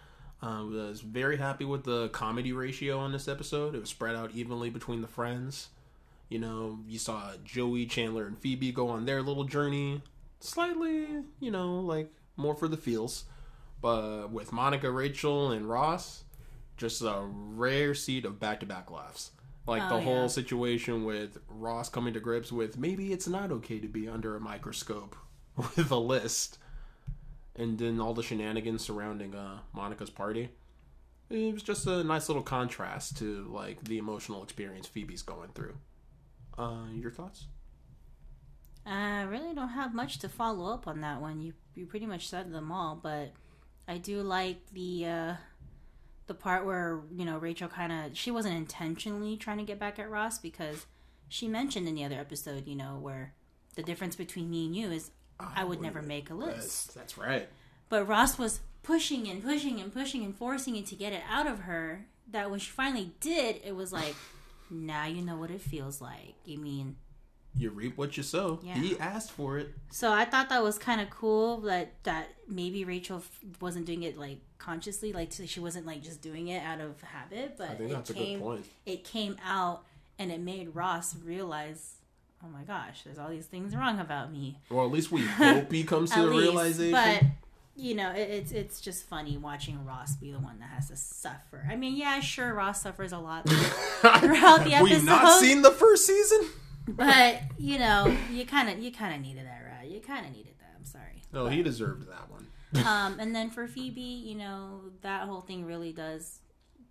uh, 0.42 0.60
I 0.60 0.62
was 0.62 1.00
very 1.00 1.38
happy 1.38 1.64
with 1.64 1.84
the 1.84 2.08
comedy 2.10 2.52
ratio 2.52 2.98
on 2.98 3.12
this 3.12 3.28
episode. 3.28 3.74
It 3.74 3.80
was 3.80 3.90
spread 3.90 4.16
out 4.16 4.32
evenly 4.34 4.70
between 4.70 5.00
the 5.00 5.08
friends. 5.08 5.68
You 6.28 6.38
know, 6.38 6.80
you 6.86 6.98
saw 6.98 7.32
Joey, 7.44 7.86
Chandler, 7.86 8.26
and 8.26 8.36
Phoebe 8.36 8.72
go 8.72 8.88
on 8.88 9.06
their 9.06 9.22
little 9.22 9.44
journey. 9.44 10.02
Slightly, 10.40 11.06
you 11.40 11.50
know, 11.50 11.80
like 11.80 12.12
more 12.36 12.54
for 12.54 12.68
the 12.68 12.76
feels. 12.76 13.24
But 13.80 14.30
with 14.30 14.52
Monica, 14.52 14.90
Rachel, 14.90 15.50
and 15.52 15.68
Ross, 15.68 16.24
just 16.76 17.00
a 17.02 17.22
rare 17.24 17.94
seed 17.94 18.24
of 18.24 18.40
back 18.40 18.60
to 18.60 18.66
back 18.66 18.90
laughs. 18.90 19.30
Like 19.66 19.82
Oh, 19.82 19.96
the 19.96 20.00
whole 20.00 20.22
yeah. 20.22 20.26
situation 20.28 21.04
with 21.04 21.38
Ross 21.48 21.88
coming 21.88 22.14
to 22.14 22.20
grips 22.20 22.52
with 22.52 22.78
maybe 22.78 23.12
it's 23.12 23.26
not 23.28 23.50
okay 23.52 23.78
to 23.80 23.88
be 23.88 24.08
under 24.08 24.36
a 24.36 24.40
microscope 24.40 25.16
with 25.56 25.90
a 25.90 25.96
list 25.98 26.58
and 27.56 27.78
then 27.78 28.00
all 28.00 28.14
the 28.14 28.22
shenanigans 28.22 28.84
surrounding 28.84 29.34
uh, 29.34 29.60
Monica's 29.72 30.10
party. 30.10 30.50
It 31.30 31.52
was 31.52 31.62
just 31.64 31.86
a 31.86 32.04
nice 32.04 32.28
little 32.28 32.42
contrast 32.42 33.16
to 33.18 33.44
like 33.50 33.82
the 33.84 33.98
emotional 33.98 34.42
experience 34.42 34.86
Phoebe's 34.86 35.22
going 35.22 35.50
through. 35.54 35.76
Uh, 36.56 36.86
your 36.94 37.10
thoughts? 37.10 37.46
I 38.84 39.22
really 39.22 39.54
don't 39.54 39.70
have 39.70 39.94
much 39.94 40.18
to 40.20 40.28
follow 40.28 40.72
up 40.72 40.86
on 40.86 41.00
that 41.00 41.20
one. 41.20 41.40
You 41.40 41.54
you 41.74 41.86
pretty 41.86 42.06
much 42.06 42.28
said 42.28 42.52
them 42.52 42.70
all, 42.70 42.94
but 43.02 43.32
I 43.88 43.98
do 43.98 44.22
like 44.22 44.58
the 44.72 45.06
uh 45.06 45.34
the 46.26 46.34
part 46.34 46.64
where, 46.66 47.00
you 47.12 47.24
know, 47.24 47.38
Rachel 47.38 47.68
kind 47.68 47.92
of 47.92 48.16
she 48.16 48.30
wasn't 48.30 48.56
intentionally 48.56 49.36
trying 49.36 49.58
to 49.58 49.64
get 49.64 49.78
back 49.78 49.98
at 49.98 50.10
Ross 50.10 50.38
because 50.38 50.86
she 51.28 51.48
mentioned 51.48 51.88
in 51.88 51.94
the 51.94 52.04
other 52.04 52.18
episode, 52.18 52.66
you 52.66 52.76
know, 52.76 52.98
where 53.00 53.34
the 53.74 53.82
difference 53.82 54.16
between 54.16 54.50
me 54.50 54.66
and 54.66 54.76
you 54.76 54.90
is 54.90 55.10
I 55.38 55.64
would 55.64 55.80
never 55.80 56.00
oh, 56.00 56.02
make 56.02 56.30
a 56.30 56.34
That's, 56.34 56.56
list. 56.56 56.94
that's 56.94 57.18
right. 57.18 57.48
But 57.88 58.08
Ross 58.08 58.38
was 58.38 58.60
pushing 58.82 59.28
and 59.28 59.42
pushing 59.42 59.80
and 59.80 59.92
pushing 59.92 60.24
and 60.24 60.34
forcing 60.34 60.76
it 60.76 60.86
to 60.86 60.94
get 60.94 61.12
it 61.12 61.22
out 61.28 61.46
of 61.46 61.60
her. 61.60 62.06
That 62.30 62.50
when 62.50 62.58
she 62.58 62.70
finally 62.70 63.12
did, 63.20 63.60
it 63.64 63.76
was 63.76 63.92
like, 63.92 64.14
now 64.70 65.06
you 65.06 65.22
know 65.22 65.36
what 65.36 65.50
it 65.50 65.60
feels 65.60 66.00
like. 66.00 66.34
You 66.44 66.58
mean 66.58 66.96
You 67.58 67.70
reap 67.70 67.96
what 67.96 68.16
you 68.16 68.22
sow. 68.22 68.60
Yeah. 68.62 68.74
He 68.74 68.98
asked 68.98 69.30
for 69.32 69.58
it. 69.58 69.70
So 69.90 70.12
I 70.12 70.24
thought 70.26 70.48
that 70.50 70.62
was 70.62 70.78
kind 70.78 71.00
of 71.00 71.08
cool 71.10 71.60
that 71.62 71.92
that 72.02 72.28
maybe 72.48 72.84
Rachel 72.84 73.18
f- 73.18 73.40
wasn't 73.60 73.86
doing 73.86 74.02
it 74.02 74.18
like 74.18 74.38
consciously, 74.58 75.12
like 75.12 75.32
so 75.32 75.46
she 75.46 75.60
wasn't 75.60 75.86
like 75.86 76.02
just 76.02 76.20
doing 76.20 76.48
it 76.48 76.62
out 76.62 76.80
of 76.80 77.00
habit, 77.02 77.54
but 77.56 77.70
I 77.70 77.74
think 77.74 77.90
it 77.90 77.94
that's 77.94 78.10
a 78.10 78.12
good 78.12 78.18
came 78.22 78.40
point. 78.40 78.66
it 78.84 79.04
came 79.04 79.36
out 79.46 79.84
and 80.18 80.30
it 80.30 80.40
made 80.40 80.74
Ross 80.74 81.14
realize, 81.24 81.94
oh 82.44 82.48
my 82.48 82.62
gosh, 82.62 83.02
there's 83.04 83.18
all 83.18 83.28
these 83.30 83.46
things 83.46 83.74
wrong 83.74 83.98
about 84.00 84.32
me. 84.32 84.58
Well, 84.70 84.84
at 84.84 84.92
least 84.92 85.10
we 85.10 85.22
hope 85.26 85.72
he 85.72 85.84
comes 85.84 86.10
to 86.10 86.20
the 86.20 86.26
least, 86.26 86.42
realization. 86.52 86.92
but 86.92 87.22
you 87.78 87.94
know, 87.94 88.10
it, 88.12 88.28
it's 88.30 88.52
it's 88.52 88.80
just 88.82 89.06
funny 89.06 89.36
watching 89.38 89.82
Ross 89.86 90.16
be 90.16 90.30
the 90.30 90.38
one 90.38 90.58
that 90.60 90.68
has 90.70 90.88
to 90.88 90.96
suffer. 90.96 91.66
I 91.70 91.76
mean, 91.76 91.96
yeah, 91.96 92.20
sure, 92.20 92.52
Ross 92.52 92.82
suffers 92.82 93.12
a 93.12 93.18
lot 93.18 93.48
throughout 93.48 94.64
the 94.64 94.74
episode. 94.74 94.82
We've 94.82 95.04
not 95.04 95.40
seen 95.40 95.62
the 95.62 95.70
first 95.70 96.06
season. 96.06 96.50
But 96.88 97.40
you 97.58 97.78
know, 97.78 98.14
you 98.32 98.46
kind 98.46 98.68
of 98.68 98.78
you 98.78 98.92
kind 98.92 99.14
of 99.14 99.20
needed 99.20 99.46
that, 99.46 99.62
right? 99.70 99.88
You 99.88 100.00
kind 100.00 100.26
of 100.26 100.32
needed 100.32 100.54
that. 100.60 100.74
I'm 100.76 100.84
sorry. 100.84 101.22
No, 101.32 101.46
he 101.46 101.62
deserved 101.62 102.08
that 102.08 102.30
one. 102.30 102.46
um, 102.86 103.18
and 103.20 103.34
then 103.34 103.50
for 103.50 103.66
Phoebe, 103.66 104.00
you 104.00 104.34
know, 104.34 104.80
that 105.02 105.22
whole 105.22 105.40
thing 105.40 105.64
really 105.64 105.92
does 105.92 106.40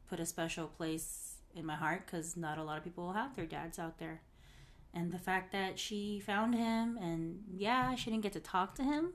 put 0.07 0.19
a 0.19 0.25
special 0.25 0.67
place 0.67 1.35
in 1.55 1.65
my 1.65 1.75
heart 1.75 2.05
because 2.05 2.35
not 2.37 2.57
a 2.57 2.63
lot 2.63 2.77
of 2.77 2.83
people 2.83 3.13
have 3.13 3.35
their 3.35 3.45
dads 3.45 3.79
out 3.79 3.97
there. 3.99 4.21
And 4.93 5.11
the 5.11 5.19
fact 5.19 5.51
that 5.51 5.77
she 5.77 6.21
found 6.21 6.55
him, 6.55 6.97
and 7.01 7.43
yeah, 7.53 7.95
she 7.95 8.09
didn't 8.09 8.23
get 8.23 8.33
to 8.33 8.39
talk 8.39 8.75
to 8.75 8.83
him, 8.83 9.13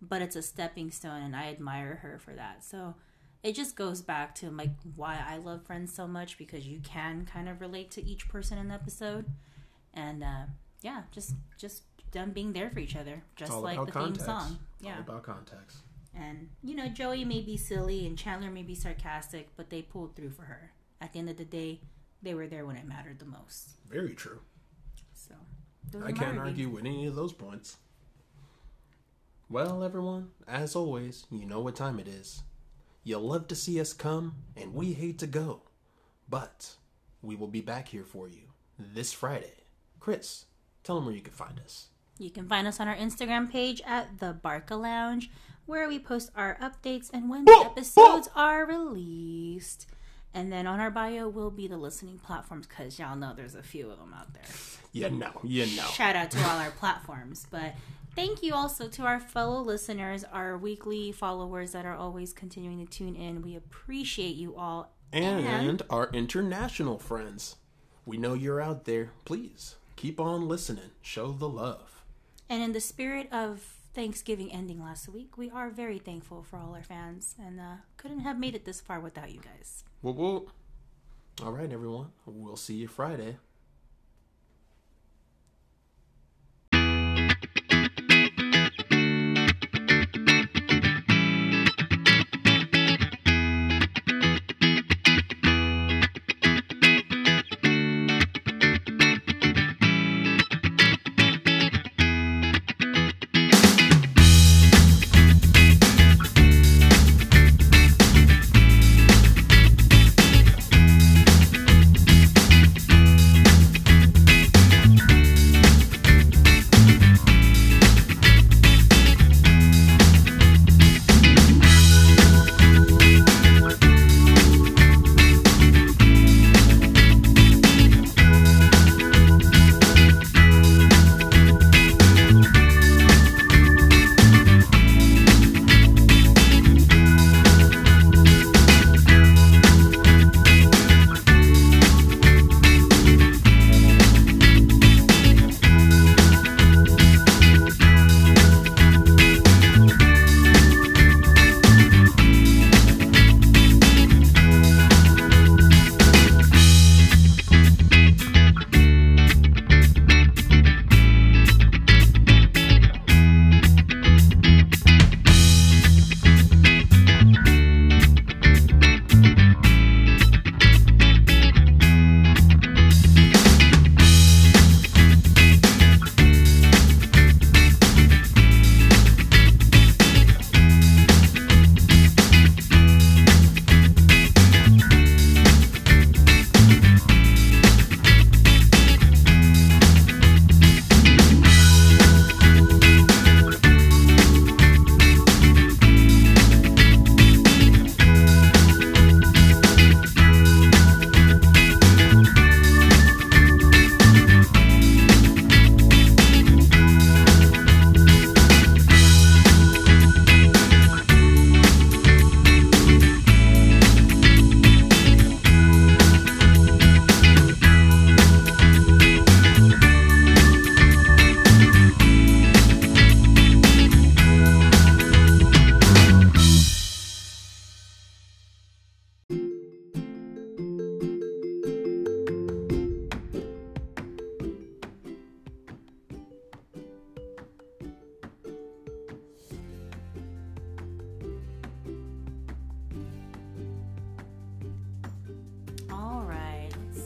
but 0.00 0.22
it's 0.22 0.36
a 0.36 0.42
stepping 0.42 0.90
stone, 0.92 1.22
and 1.22 1.34
I 1.34 1.46
admire 1.48 1.96
her 1.96 2.18
for 2.18 2.32
that. 2.34 2.64
So 2.64 2.94
it 3.42 3.54
just 3.54 3.74
goes 3.74 4.02
back 4.02 4.34
to 4.36 4.50
like 4.50 4.70
why 4.94 5.18
I 5.26 5.38
love 5.38 5.64
Friends 5.66 5.92
so 5.92 6.06
much 6.06 6.38
because 6.38 6.66
you 6.66 6.80
can 6.80 7.26
kind 7.26 7.48
of 7.48 7.60
relate 7.60 7.90
to 7.92 8.04
each 8.04 8.28
person 8.28 8.56
in 8.58 8.68
the 8.68 8.74
episode, 8.74 9.26
and 9.96 10.22
uh, 10.22 10.44
yeah, 10.82 11.02
just 11.10 11.34
just 11.58 11.82
them 12.12 12.30
being 12.30 12.52
there 12.52 12.70
for 12.70 12.78
each 12.78 12.94
other, 12.94 13.22
just 13.34 13.52
like 13.52 13.84
the 13.84 13.90
context. 13.90 14.20
theme 14.20 14.26
song. 14.26 14.58
Yeah. 14.80 14.94
all 14.94 15.00
about 15.00 15.22
context. 15.24 15.78
And 16.14 16.48
you 16.62 16.74
know, 16.74 16.88
Joey 16.88 17.24
may 17.24 17.40
be 17.40 17.56
silly 17.56 18.06
and 18.06 18.16
Chandler 18.16 18.50
may 18.50 18.62
be 18.62 18.74
sarcastic, 18.74 19.48
but 19.56 19.70
they 19.70 19.82
pulled 19.82 20.14
through 20.14 20.30
for 20.30 20.42
her. 20.42 20.72
At 21.00 21.12
the 21.12 21.18
end 21.18 21.28
of 21.28 21.36
the 21.36 21.44
day, 21.44 21.80
they 22.22 22.34
were 22.34 22.46
there 22.46 22.64
when 22.64 22.76
it 22.76 22.86
mattered 22.86 23.18
the 23.18 23.26
most. 23.26 23.70
Very 23.90 24.14
true. 24.14 24.40
So 25.14 25.34
I 26.04 26.12
can't 26.12 26.38
argue 26.38 26.68
with 26.68 26.84
any 26.84 27.06
of 27.06 27.14
those 27.14 27.32
points. 27.32 27.76
Well, 29.48 29.84
everyone, 29.84 30.30
as 30.48 30.74
always, 30.74 31.24
you 31.30 31.46
know 31.46 31.60
what 31.60 31.76
time 31.76 32.00
it 32.00 32.08
is. 32.08 32.42
You 33.04 33.18
love 33.18 33.46
to 33.48 33.54
see 33.54 33.80
us 33.80 33.92
come, 33.92 34.34
and 34.56 34.74
we 34.74 34.92
hate 34.92 35.20
to 35.20 35.28
go. 35.28 35.62
But 36.28 36.74
we 37.22 37.36
will 37.36 37.46
be 37.46 37.60
back 37.60 37.88
here 37.88 38.02
for 38.04 38.28
you 38.28 38.42
this 38.78 39.12
Friday. 39.12 39.65
Chris, 40.06 40.44
tell 40.84 40.94
them 40.94 41.06
where 41.06 41.16
you 41.16 41.20
can 41.20 41.32
find 41.32 41.58
us. 41.58 41.88
You 42.16 42.30
can 42.30 42.46
find 42.46 42.68
us 42.68 42.78
on 42.78 42.86
our 42.86 42.94
Instagram 42.94 43.50
page 43.50 43.82
at 43.84 44.20
the 44.20 44.32
Barca 44.32 44.76
Lounge, 44.76 45.28
where 45.64 45.88
we 45.88 45.98
post 45.98 46.30
our 46.36 46.56
updates 46.62 47.10
and 47.12 47.28
when 47.28 47.44
the 47.44 47.62
episodes 47.64 48.28
are 48.36 48.64
released. 48.64 49.88
And 50.32 50.52
then 50.52 50.68
on 50.68 50.78
our 50.78 50.92
bio 50.92 51.28
will 51.28 51.50
be 51.50 51.66
the 51.66 51.76
listening 51.76 52.20
platforms 52.20 52.68
because 52.68 53.00
y'all 53.00 53.16
know 53.16 53.34
there's 53.34 53.56
a 53.56 53.64
few 53.64 53.90
of 53.90 53.98
them 53.98 54.14
out 54.16 54.32
there. 54.32 54.44
You 54.92 55.10
know, 55.10 55.40
you 55.42 55.66
know. 55.76 55.88
Shout 55.88 56.14
out 56.14 56.30
to 56.30 56.38
all 56.44 56.56
our 56.56 56.70
platforms. 56.70 57.48
But 57.50 57.74
thank 58.14 58.44
you 58.44 58.54
also 58.54 58.86
to 58.86 59.02
our 59.02 59.18
fellow 59.18 59.60
listeners, 59.60 60.22
our 60.32 60.56
weekly 60.56 61.10
followers 61.10 61.72
that 61.72 61.84
are 61.84 61.96
always 61.96 62.32
continuing 62.32 62.78
to 62.78 62.88
tune 62.88 63.16
in. 63.16 63.42
We 63.42 63.56
appreciate 63.56 64.36
you 64.36 64.54
all. 64.54 64.94
And 65.12 65.82
our 65.90 66.10
international 66.12 67.00
friends. 67.00 67.56
We 68.04 68.18
know 68.18 68.34
you're 68.34 68.60
out 68.60 68.84
there. 68.84 69.10
Please 69.24 69.74
keep 69.96 70.20
on 70.20 70.46
listening. 70.46 70.90
Show 71.02 71.32
the 71.32 71.48
love. 71.48 72.04
And 72.48 72.62
in 72.62 72.72
the 72.72 72.80
spirit 72.80 73.28
of 73.32 73.60
Thanksgiving 73.94 74.52
ending 74.52 74.80
last 74.80 75.08
week, 75.08 75.36
we 75.36 75.50
are 75.50 75.70
very 75.70 75.98
thankful 75.98 76.42
for 76.42 76.58
all 76.58 76.74
our 76.74 76.82
fans 76.82 77.34
and 77.42 77.58
uh, 77.58 77.76
couldn't 77.96 78.20
have 78.20 78.38
made 78.38 78.54
it 78.54 78.64
this 78.64 78.80
far 78.80 79.00
without 79.00 79.32
you 79.32 79.40
guys. 79.40 79.84
Whoop 80.02 80.16
whoop. 80.16 80.50
All 81.42 81.52
right, 81.52 81.70
everyone. 81.72 82.12
We'll 82.24 82.56
see 82.56 82.74
you 82.74 82.88
Friday. 82.88 83.38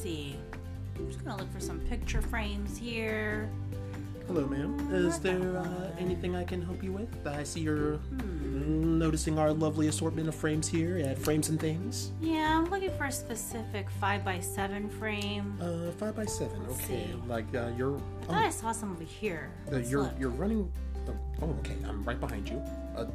See. 0.00 0.36
I'm 0.96 1.06
just 1.08 1.24
gonna 1.24 1.36
look 1.38 1.52
for 1.52 1.60
some 1.60 1.80
picture 1.80 2.22
frames 2.22 2.76
here. 2.76 3.48
Hello, 4.26 4.46
ma'am. 4.46 4.78
Is 4.94 5.18
there 5.18 5.56
uh, 5.58 5.90
anything 5.98 6.36
I 6.36 6.44
can 6.44 6.62
help 6.62 6.84
you 6.84 6.92
with? 6.92 7.26
I 7.26 7.42
see 7.42 7.60
you're 7.60 7.98
noticing 8.12 9.38
our 9.40 9.52
lovely 9.52 9.88
assortment 9.88 10.28
of 10.28 10.36
frames 10.36 10.68
here 10.68 10.98
at 10.98 11.18
Frames 11.18 11.48
and 11.48 11.58
Things. 11.58 12.12
Yeah, 12.20 12.56
I'm 12.56 12.66
looking 12.70 12.92
for 12.96 13.06
a 13.06 13.12
specific 13.12 13.88
5x7 14.00 14.88
frame. 14.92 15.58
Uh, 15.60 15.90
five 15.92 16.14
by 16.14 16.26
seven. 16.26 16.62
Let's 16.68 16.84
Okay, 16.84 17.06
see. 17.08 17.14
like 17.26 17.52
uh, 17.56 17.70
you're. 17.76 17.96
I 17.96 18.24
thought 18.26 18.36
I 18.36 18.50
saw 18.50 18.70
some 18.72 18.92
over 18.92 19.02
here. 19.02 19.50
Uh, 19.72 19.78
you're 19.78 20.02
look. 20.02 20.12
you're 20.18 20.30
running. 20.30 20.70
Oh, 21.08 21.14
oh, 21.42 21.56
okay. 21.60 21.76
I'm 21.88 22.04
right 22.04 22.20
behind 22.20 22.48
you. 22.48 22.62
Uh, 22.96 23.06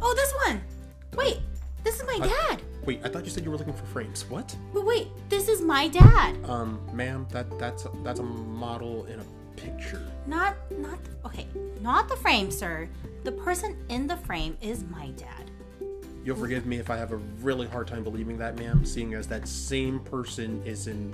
Oh, 0.00 0.14
this 0.14 0.32
one! 0.46 0.62
Wait, 1.14 1.40
this 1.84 2.00
is 2.00 2.06
my 2.06 2.18
dad! 2.26 2.62
wait, 2.86 3.00
I 3.04 3.08
thought 3.08 3.24
you 3.24 3.30
said 3.30 3.44
you 3.44 3.50
were 3.50 3.56
looking 3.58 3.74
for 3.74 3.84
frames. 3.86 4.24
What? 4.30 4.56
But 4.72 4.84
wait, 4.86 5.08
this 5.34 5.48
is 5.48 5.60
my 5.60 5.88
dad! 5.88 6.36
Um, 6.44 6.78
ma'am, 6.92 7.26
that 7.30 7.58
that's 7.58 7.88
that's 8.04 8.20
a 8.20 8.22
model 8.22 9.04
in 9.06 9.18
a 9.18 9.24
picture. 9.56 10.00
Not, 10.28 10.54
not, 10.78 11.00
okay, 11.26 11.48
not 11.80 12.08
the 12.08 12.14
frame, 12.16 12.52
sir. 12.52 12.88
The 13.24 13.32
person 13.32 13.76
in 13.88 14.06
the 14.06 14.16
frame 14.16 14.56
is 14.60 14.84
my 14.84 15.08
dad. 15.16 15.50
You'll 16.24 16.36
forgive 16.36 16.66
me 16.66 16.78
if 16.78 16.88
I 16.88 16.96
have 16.96 17.10
a 17.10 17.16
really 17.42 17.66
hard 17.66 17.88
time 17.88 18.04
believing 18.04 18.38
that, 18.38 18.56
ma'am, 18.56 18.84
seeing 18.84 19.14
as 19.14 19.26
that 19.26 19.48
same 19.48 19.98
person 20.00 20.62
is 20.64 20.86
in 20.86 21.12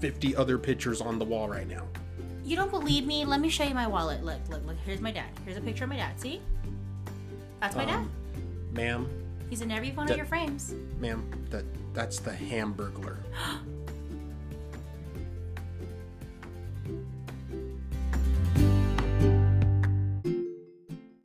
50 0.00 0.34
other 0.34 0.58
pictures 0.58 1.00
on 1.00 1.20
the 1.20 1.24
wall 1.24 1.48
right 1.48 1.68
now. 1.68 1.86
You 2.44 2.56
don't 2.56 2.70
believe 2.70 3.06
me? 3.06 3.24
Let 3.24 3.40
me 3.40 3.48
show 3.48 3.62
you 3.62 3.74
my 3.74 3.86
wallet. 3.86 4.24
Look, 4.24 4.40
look, 4.50 4.66
look. 4.66 4.76
Here's 4.84 5.00
my 5.00 5.12
dad. 5.12 5.30
Here's 5.44 5.56
a 5.56 5.60
picture 5.60 5.84
of 5.84 5.90
my 5.90 5.96
dad. 5.96 6.18
See? 6.18 6.42
That's 7.60 7.76
my 7.76 7.84
dad. 7.84 7.98
Um, 7.98 8.10
Ma'am, 8.72 9.21
He's 9.52 9.60
in 9.60 9.70
every 9.70 9.90
one 9.90 10.06
that- 10.06 10.12
of 10.14 10.16
your 10.16 10.24
frames. 10.24 10.72
ma'am, 10.98 11.30
that 11.50 11.66
that's 11.92 12.20
the 12.20 12.30
Hamburglar. 12.30 13.18